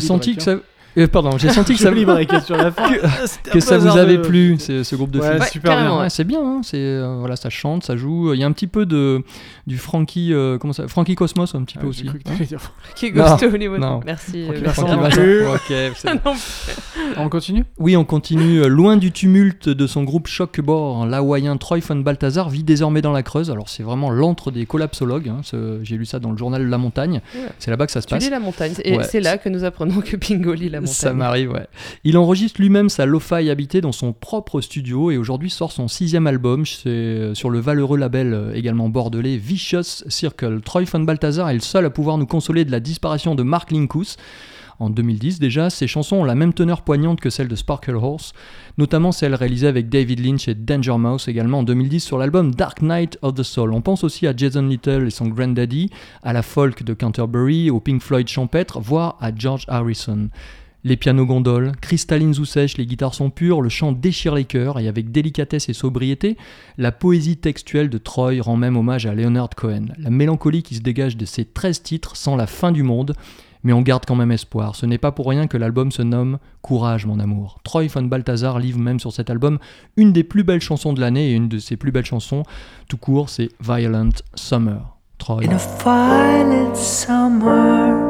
Senti 0.09 0.37
que 0.37 0.43
ça. 0.43 0.57
euh, 0.97 1.07
pardon, 1.07 1.39
j'ai 1.39 1.49
senti 1.51 1.75
que 1.75 1.81
ça, 1.81 1.91
sur 2.41 2.57
la 2.57 2.71
fin. 2.73 2.91
que, 2.91 3.01
un 3.01 3.51
que 3.51 3.61
ça 3.61 3.79
vous 3.79 3.97
avait 3.97 4.21
plu, 4.21 4.57
ce, 4.59 4.83
ce 4.83 4.97
groupe 4.97 5.11
de 5.11 5.21
Ouais, 5.21 5.31
filles. 5.31 5.41
Ouais, 5.41 5.47
super 5.49 5.77
bien. 5.81 5.99
Ouais, 6.01 6.11
c'est 6.11 6.25
bien, 6.25 6.41
hein, 6.41 6.61
c'est 6.63 6.79
euh, 6.79 7.17
voilà, 7.21 7.37
ça 7.37 7.51
chante, 7.51 7.85
ça 7.85 7.97
joue. 7.97 8.35
Il 8.35 8.41
y 8.41 8.45
a 8.45 8.47
un 8.47 8.53
petit 8.53 8.67
peu 8.67 8.85
de 8.87 9.23
du 9.69 9.79
Frankie, 9.79 10.33
euh, 10.33 10.59
comment 10.59 10.73
ça, 10.73 10.89
Frankie 10.89 11.15
Cosmos 11.15 11.55
un 11.55 11.63
petit 11.63 11.77
Ah, 11.79 11.83
peu 11.83 11.87
aussi. 11.89 12.05
cru 12.05 12.19
que 12.19 12.25
t'allais 12.25 12.45
dire- 12.47 12.59
Qui 12.97 13.13
Non, 13.13 13.25
Ghost 13.25 13.43
Hollywood. 13.45 13.79
non. 13.81 14.01
Merci. 14.05 14.47
Francky 14.73 15.21
euh, 15.21 15.91
Vincent. 16.03 16.19
On 17.17 17.29
continue? 17.29 17.65
Oui, 17.79 17.97
on 17.97 18.05
continue. 18.05 18.61
Euh, 18.63 18.69
Loin 18.69 18.97
du 18.97 19.13
tumulte 19.13 19.69
de 19.69 19.87
son 19.87 20.05
groupe 20.05 20.27
Shockbore, 20.27 21.07
l'hawaïen 21.07 21.57
Troy 21.57 21.79
von 21.81 21.97
Balthazar 21.97 22.49
vit 22.51 22.63
désormais 22.65 23.03
dans 23.03 23.13
la 23.13 23.23
Creuse. 23.23 23.51
Alors, 23.51 23.69
c'est 23.69 23.83
vraiment 23.83 24.11
l'antre 24.11 24.51
des 24.51 24.67
collapsologues. 24.67 25.29
hein. 25.29 25.41
Ce- 25.43 25.81
J'ai 25.83 25.97
lu 25.97 26.07
ça 26.07 26.19
dans 26.19 26.31
le 26.31 26.37
journal 26.37 26.67
La 26.69 26.79
Montagne. 26.79 27.21
Ouais. 27.35 27.41
C'est 27.59 27.71
là-bas 27.71 27.87
que 27.87 27.93
ça 27.93 28.01
se 28.01 28.07
Tu 28.07 28.15
passe. 28.15 28.25
lis 28.25 28.31
la 28.31 28.41
montagne. 28.41 28.73
Et 28.85 28.97
Ouais. 28.99 29.05
c'est 29.05 29.21
là 29.21 29.39
que 29.39 29.49
nous 29.49 29.65
apprenons 29.65 30.01
que 30.01 30.17
Pingo 30.17 30.53
lit 30.55 30.69
la 30.69 30.81
montagne. 30.81 30.95
Ça 30.95 31.13
m'arrive, 31.13 31.51
ouais. 31.53 31.67
Il 32.05 32.17
enregistre 32.19 32.61
lui-même 32.61 32.89
sa 32.89 33.07
lo-fi 33.07 33.49
habitée 33.51 33.81
dans 33.81 33.93
son 33.93 34.13
propre 34.13 34.61
studio 34.61 35.11
et 35.11 35.17
aujourd'hui 35.17 35.51
sort 35.51 35.73
son 35.73 35.89
sixième 35.89 36.27
album. 36.27 36.67
C'est 36.67 37.35
sur 37.35 37.51
le 37.51 37.59
valeureux 37.59 37.99
label 37.99 38.53
également 38.55 38.89
bordelais 38.89 39.37
Vicious 39.59 40.05
Circle. 40.07 40.61
Troy 40.61 40.85
von 40.85 41.01
Balthazar 41.01 41.51
est 41.51 41.55
le 41.55 41.59
seul 41.59 41.85
à 41.85 41.91
pouvoir 41.91 42.17
nous 42.17 42.27
consoler 42.27 42.65
de 42.65 42.71
la 42.71 42.79
disparition 42.79 43.35
de 43.35 43.43
Mark 43.43 43.73
Linkus. 43.73 44.17
En 44.79 44.89
2010 44.89 45.41
déjà, 45.41 45.69
ses 45.69 45.89
chansons 45.89 46.19
ont 46.19 46.25
la 46.25 46.37
même 46.37 46.55
teneur 46.55 46.83
poignante 46.83 47.21
que 47.21 47.29
celle 47.29 47.49
de 47.49 47.57
Sparkle 47.57 47.97
Horse, 47.97 48.35
notamment 48.79 49.11
celle 49.11 49.35
réalisée 49.35 49.67
avec 49.67 49.89
David 49.89 50.25
Lynch 50.25 50.47
et 50.47 50.55
Danger 50.55 50.97
Mouse 50.97 51.27
également 51.27 51.59
en 51.59 51.63
2010 51.65 51.99
sur 51.99 52.19
l'album 52.19 52.55
Dark 52.55 52.83
Knight 52.83 53.19
of 53.23 53.35
the 53.35 53.43
Soul. 53.43 53.75
On 53.75 53.81
pense 53.81 54.05
aussi 54.05 54.29
à 54.29 54.37
Jason 54.37 54.63
Little 54.63 55.09
et 55.09 55.11
son 55.11 55.27
Granddaddy, 55.27 55.91
à 56.23 56.33
la 56.33 56.43
folk 56.43 56.85
de 56.85 56.95
Canterbury, 56.95 57.69
au 57.69 57.81
Pink 57.81 58.01
Floyd 58.01 58.29
champêtre, 58.29 58.79
voire 58.79 59.17
à 59.21 59.35
George 59.35 59.65
Harrison. 59.67 60.29
Les 60.85 60.97
pianos 60.97 61.27
gondoles, 61.27 61.73
cristallines 61.81 62.39
ou 62.39 62.45
sèches, 62.45 62.77
les 62.77 62.87
guitares 62.87 63.15
sont 63.15 63.31
pures, 63.31 63.63
le 63.63 63.69
chant 63.69 63.91
déchire 63.91 64.37
les 64.37 64.45
cœurs 64.45 64.79
et 64.79 64.87
avec 64.87 65.11
délicatesse 65.11 65.69
et 65.69 65.73
sobriété, 65.73 66.37
la 66.77 66.93
poésie 66.93 67.37
textuelle 67.37 67.91
de 67.91 67.99
Troy 67.99 68.41
rend 68.41 68.57
même 68.57 68.77
hommage 68.77 69.05
à 69.05 69.13
Leonard 69.13 69.51
Cohen. 69.57 69.87
La 69.99 70.11
mélancolie 70.11 70.63
qui 70.63 70.77
se 70.77 70.81
dégage 70.81 71.17
de 71.17 71.25
ces 71.25 71.45
13 71.45 71.83
titres 71.83 72.17
sans 72.17 72.37
la 72.37 72.47
fin 72.47 72.71
du 72.71 72.85
monde 72.85 73.15
Mais 73.65 73.73
on 73.73 73.83
garde 73.83 74.05
quand 74.07 74.15
même 74.15 74.31
espoir. 74.31 74.77
Ce 74.77 74.87
n'est 74.87 74.99
pas 74.99 75.11
pour 75.11 75.29
rien 75.29 75.49
que 75.49 75.57
l'album 75.57 75.91
se 75.91 76.03
nomme 76.03 76.39
Courage, 76.63 77.07
mon 77.07 77.19
amour. 77.19 77.59
Troy 77.65 77.89
von 77.89 78.05
Balthazar 78.05 78.61
livre 78.61 78.79
même 78.79 79.01
sur 79.01 79.13
cet 79.13 79.31
album 79.31 79.59
une 79.97 80.13
des 80.13 80.23
plus 80.23 80.45
belles 80.45 80.61
chansons 80.61 80.93
de 80.93 81.01
l'année 81.01 81.31
et 81.31 81.35
une 81.35 81.49
de 81.49 81.59
ses 81.59 81.77
plus 81.77 81.91
belles 81.91 82.05
chansons, 82.05 82.45
tout 82.89 82.99
court, 82.99 83.31
c'est 83.31 83.49
Violent 83.61 84.11
Summer. 84.37 84.97
Troy. 85.19 85.41
Violent 85.41 86.75
summer. 86.77 88.09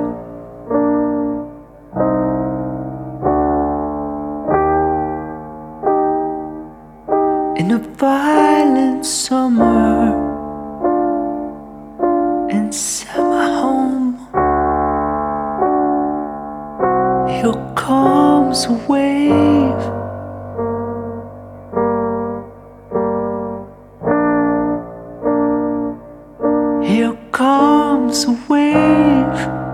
In 7.68 7.74
a 7.74 7.78
violent 7.80 9.04
summer. 9.04 10.08
In 12.48 12.72
summer 12.72 13.44
home. 13.60 14.16
Here 17.28 17.74
comes 17.74 18.64
a 18.64 18.72
wave. 18.88 19.82
Here 26.88 27.18
comes 27.32 28.24
a 28.24 28.32
wave. 28.48 29.67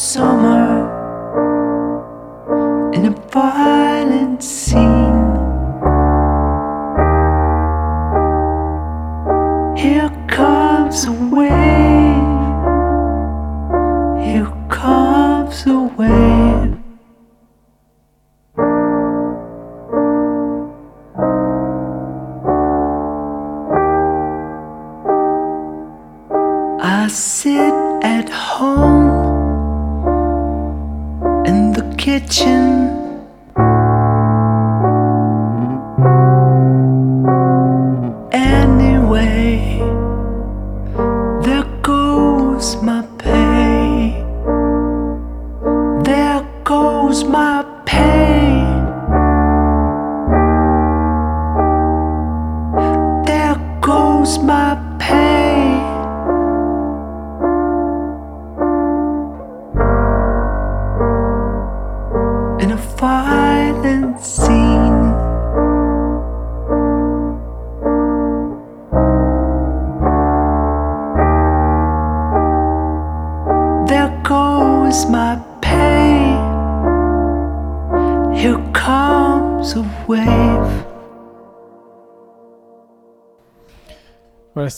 Violent 0.00 0.29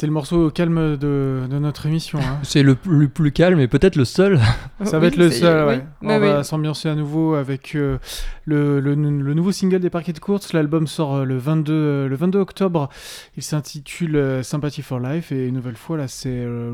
C'était 0.03 0.09
le 0.09 0.15
morceau 0.15 0.51
calme 0.51 0.97
de, 0.97 1.43
de 1.49 1.59
notre 1.61 1.87
émission. 1.87 2.19
hein. 2.19 2.41
C'est 2.43 2.65
le, 2.65 2.77
le 2.89 3.07
plus 3.09 3.31
calme 3.31 3.61
et 3.61 3.69
peut-être 3.69 3.95
le 3.95 4.05
seul. 4.05 4.41
Ça 4.83 4.99
va 4.99 5.07
Oui, 5.07 5.07
être 5.07 5.17
le 5.17 5.31
c'est- 5.31 5.39
seul, 5.39 5.69
oui. 5.69 5.75
ouais. 5.75 5.85
On 6.03 6.19
va 6.19 6.39
oui. 6.39 6.45
s'ambiancer 6.45 6.89
à 6.89 6.97
nouveau 6.97 7.35
avec 7.35 7.77
euh, 7.77 7.99
le, 8.45 8.81
le- 8.81 8.97
le 8.97 9.35
nouveau 9.35 9.53
single 9.53 9.79
des 9.79 9.91
Parquets 9.91 10.13
de 10.13 10.19
Course. 10.19 10.55
L'album 10.55 10.89
sort 10.89 11.15
euh, 11.19 11.25
le 11.25 11.39
22, 11.39 11.73
euh, 11.73 12.09
le 12.09 12.17
22 12.17 12.41
octobre. 12.41 12.89
Il 13.37 13.45
s'intitule 13.45 14.41
Sympathy 14.43 14.83
for 14.83 14.99
Life. 14.99 15.31
Et 15.31 15.47
une 15.47 15.55
nouvelle 15.55 15.77
fois, 15.77 15.97
là, 15.97 16.09
c'est 16.09 16.31
euh, 16.35 16.73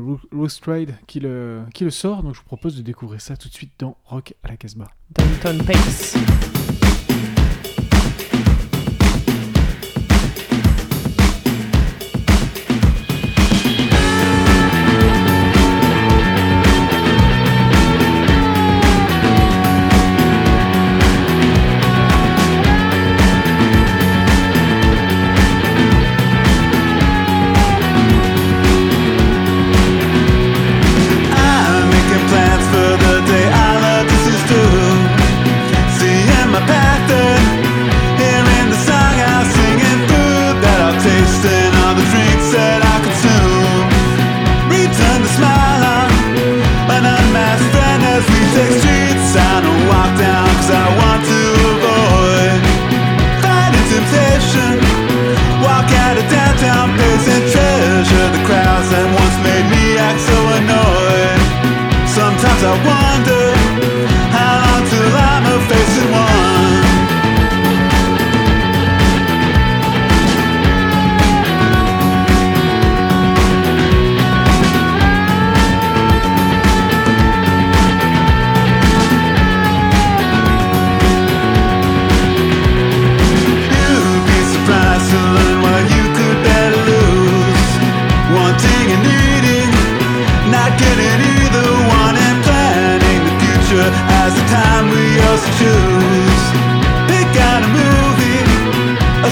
Trade 0.59 0.95
qui 1.05 1.19
le, 1.19 1.59
qui 1.75 1.83
le 1.83 1.91
sort. 1.91 2.23
Donc 2.23 2.33
je 2.33 2.39
vous 2.39 2.45
propose 2.47 2.77
de 2.77 2.81
découvrir 2.81 3.21
ça 3.21 3.37
tout 3.37 3.47
de 3.47 3.53
suite 3.53 3.73
dans 3.77 3.95
Rock 4.05 4.33
à 4.43 4.47
la 4.47 4.57
Casbah. 4.57 4.87
Pace. 5.13 6.17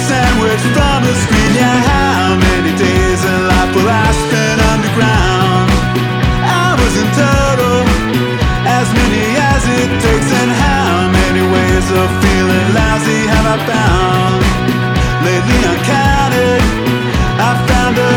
Sandwich 0.07 0.63
from 0.71 1.03
a 1.03 1.13
screen. 1.23 1.51
Yeah, 1.59 1.77
how 1.91 2.39
many 2.39 2.71
days 2.79 3.21
in 3.27 3.39
life 3.51 3.71
will 3.75 3.91
I 3.91 4.07
spend 4.23 4.57
underground? 4.73 5.67
Hours 6.47 6.95
in 7.01 7.09
total, 7.11 7.79
as 8.63 8.87
many 8.99 9.25
as 9.51 9.63
it 9.67 9.89
takes, 9.99 10.29
and 10.31 10.51
how 10.63 11.11
many 11.11 11.43
ways 11.43 11.87
of 11.91 12.07
feeling 12.23 12.67
lousy 12.79 13.21
have 13.33 13.47
I 13.55 13.57
found? 13.67 14.39
Lately 15.27 15.59
uncounted, 15.71 16.61
I 17.47 17.51
found 17.67 17.95
a 17.99 18.11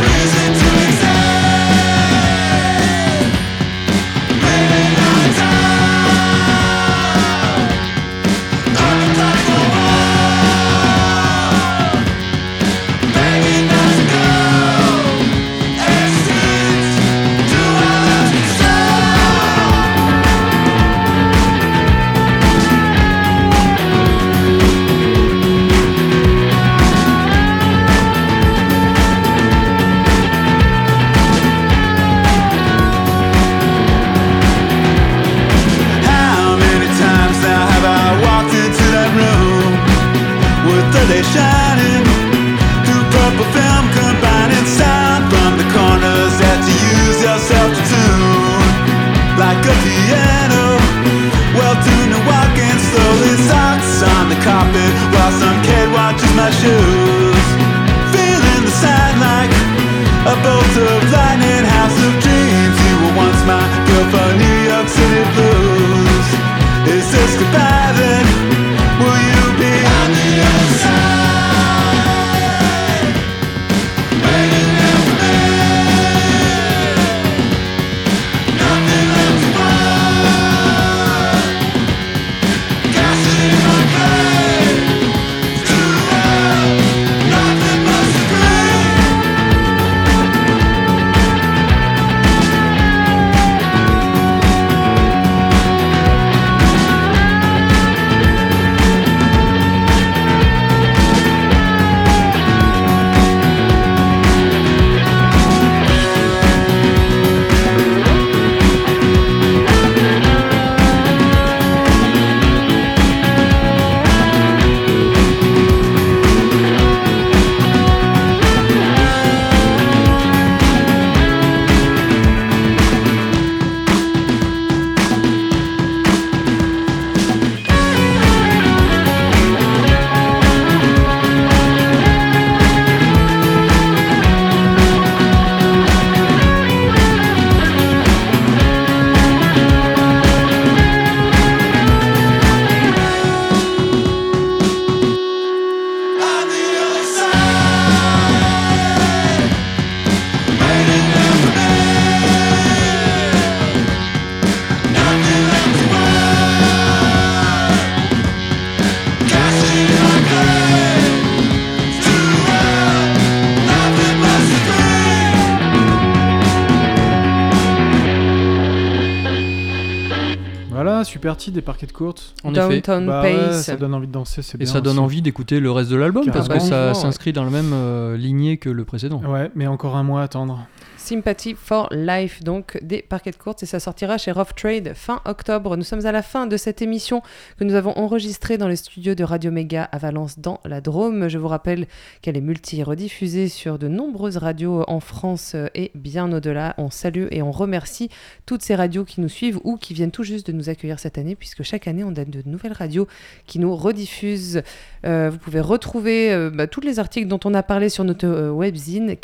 Des 171.49 171.63
parquets 171.63 171.87
de 171.87 171.93
courtes. 171.93 172.35
En 172.45 172.53
effet. 172.55 172.61
Downtown 172.83 173.07
Bah 173.07 173.23
ouais, 173.23 173.53
ça 173.55 173.75
donne 173.77 173.95
envie 173.95 174.07
de 174.07 174.13
danser, 174.13 174.43
c'est 174.43 174.57
Et 174.57 174.59
bien. 174.65 174.67
ça 174.71 174.83
donne 174.83 174.93
aussi. 174.99 175.01
envie 175.05 175.23
d'écouter 175.23 175.59
le 175.59 175.71
reste 175.73 175.91
de 175.91 175.97
l'album 175.97 176.27
parce 176.31 176.49
que 176.49 176.59
ça 176.59 176.89
Ouais. 176.89 176.95
s'inscrit 176.95 177.33
dans 177.33 177.45
la 177.45 177.51
même 177.51 177.71
euh, 177.73 178.17
lignée 178.19 178.59
que 178.59 178.69
le 178.69 178.85
précédent. 178.85 179.23
Ouais, 179.27 179.51
mais 179.55 179.67
encore 179.67 179.97
un 179.97 180.03
mois 180.03 180.21
à 180.21 180.25
attendre. 180.25 180.67
Sympathy 181.11 181.57
for 181.57 181.89
Life, 181.91 182.45
donc 182.45 182.79
des 182.83 183.03
parquets 183.03 183.33
de 183.33 183.37
courtes, 183.37 183.65
et 183.65 183.67
ça 183.67 183.81
sortira 183.81 184.17
chez 184.17 184.31
Rough 184.31 184.55
Trade 184.55 184.93
fin 184.95 185.21
octobre. 185.25 185.77
Nous 185.77 185.83
sommes 185.83 186.07
à 186.07 186.13
la 186.13 186.23
fin 186.23 186.47
de 186.47 186.57
cette 186.57 186.83
émission 186.83 187.21
que 187.59 187.65
nous 187.65 187.75
avons 187.75 187.99
enregistrée 187.99 188.59
dans 188.59 188.69
les 188.69 188.77
studios 188.77 189.17
de 189.17 189.25
Radio 189.25 189.51
Méga 189.51 189.83
à 189.83 189.99
Valence, 189.99 190.39
dans 190.39 190.61
la 190.65 190.81
Drôme. 190.81 191.27
Je 191.27 191.37
vous 191.37 191.49
rappelle 191.49 191.89
qu'elle 192.23 192.37
est 192.37 192.41
multi-rediffusée 192.41 193.49
sur 193.49 193.77
de 193.77 193.89
nombreuses 193.89 194.37
radios 194.37 194.85
en 194.87 195.01
France 195.01 195.57
et 195.75 195.91
bien 195.97 196.33
au-delà. 196.33 196.77
On 196.79 196.91
salue 196.91 197.27
et 197.33 197.43
on 197.43 197.51
remercie 197.51 198.09
toutes 198.47 198.63
ces 198.63 198.77
radios 198.77 199.05
qui 199.05 199.21
nous 199.21 199.29
suivent 199.29 199.59
ou 199.65 199.79
qui 199.79 199.95
viennent 199.95 200.13
tout 200.13 200.23
juste 200.23 200.47
de 200.47 200.53
nous 200.53 200.69
accueillir 200.69 201.01
cette 201.01 201.19
année, 201.19 201.35
puisque 201.35 201.65
chaque 201.65 201.89
année 201.89 202.05
on 202.05 202.13
donne 202.13 202.31
de 202.31 202.43
nouvelles 202.47 202.73
radios 202.73 203.09
qui 203.47 203.59
nous 203.59 203.75
rediffusent. 203.75 204.63
Euh, 205.05 205.29
vous 205.29 205.39
pouvez 205.39 205.61
retrouver 205.61 206.33
euh, 206.33 206.51
bah, 206.51 206.69
tous 206.69 206.83
les 206.83 207.01
articles 207.01 207.27
dont 207.27 207.41
on 207.45 207.53
a 207.55 207.65
parlé 207.65 207.89
sur 207.89 208.05
notre 208.05 208.29
euh, 208.29 208.53
webzine 208.53 209.17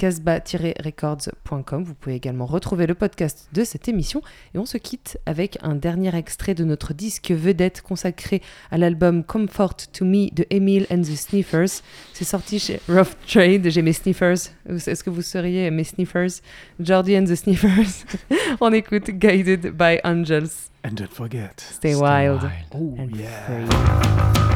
Vous 1.82 1.94
pouvez 1.94 2.16
également 2.16 2.46
retrouver 2.46 2.86
le 2.86 2.94
podcast 2.94 3.48
de 3.52 3.64
cette 3.64 3.88
émission. 3.88 4.22
Et 4.54 4.58
on 4.58 4.66
se 4.66 4.78
quitte 4.78 5.18
avec 5.26 5.58
un 5.62 5.74
dernier 5.74 6.14
extrait 6.14 6.54
de 6.54 6.64
notre 6.64 6.94
disque 6.94 7.30
vedette 7.30 7.82
consacré 7.82 8.42
à 8.70 8.78
l'album 8.78 9.24
Comfort 9.24 9.76
to 9.92 10.04
Me 10.04 10.32
de 10.32 10.46
Emile 10.50 10.86
and 10.90 11.02
the 11.02 11.16
Sniffers. 11.16 11.82
C'est 12.12 12.24
sorti 12.24 12.58
chez 12.58 12.80
Rough 12.88 13.16
Trade. 13.26 13.68
J'ai 13.68 13.82
mes 13.82 13.92
Sniffers. 13.92 14.50
Est-ce 14.68 15.04
que 15.04 15.10
vous 15.10 15.22
seriez 15.22 15.70
mes 15.70 15.84
Sniffers? 15.84 16.40
Jordi 16.80 17.16
and 17.16 17.24
the 17.24 17.34
Sniffers. 17.34 18.04
on 18.60 18.72
écoute 18.72 19.10
Guided 19.10 19.76
by 19.76 19.98
Angels. 20.04 20.70
And 20.84 20.94
don't 20.94 21.12
forget. 21.12 21.60
Stay 21.60 21.94
wild. 21.94 22.48
Oh 22.72 22.94
and 22.98 23.16
yeah. 23.16 23.46
free. 23.46 24.55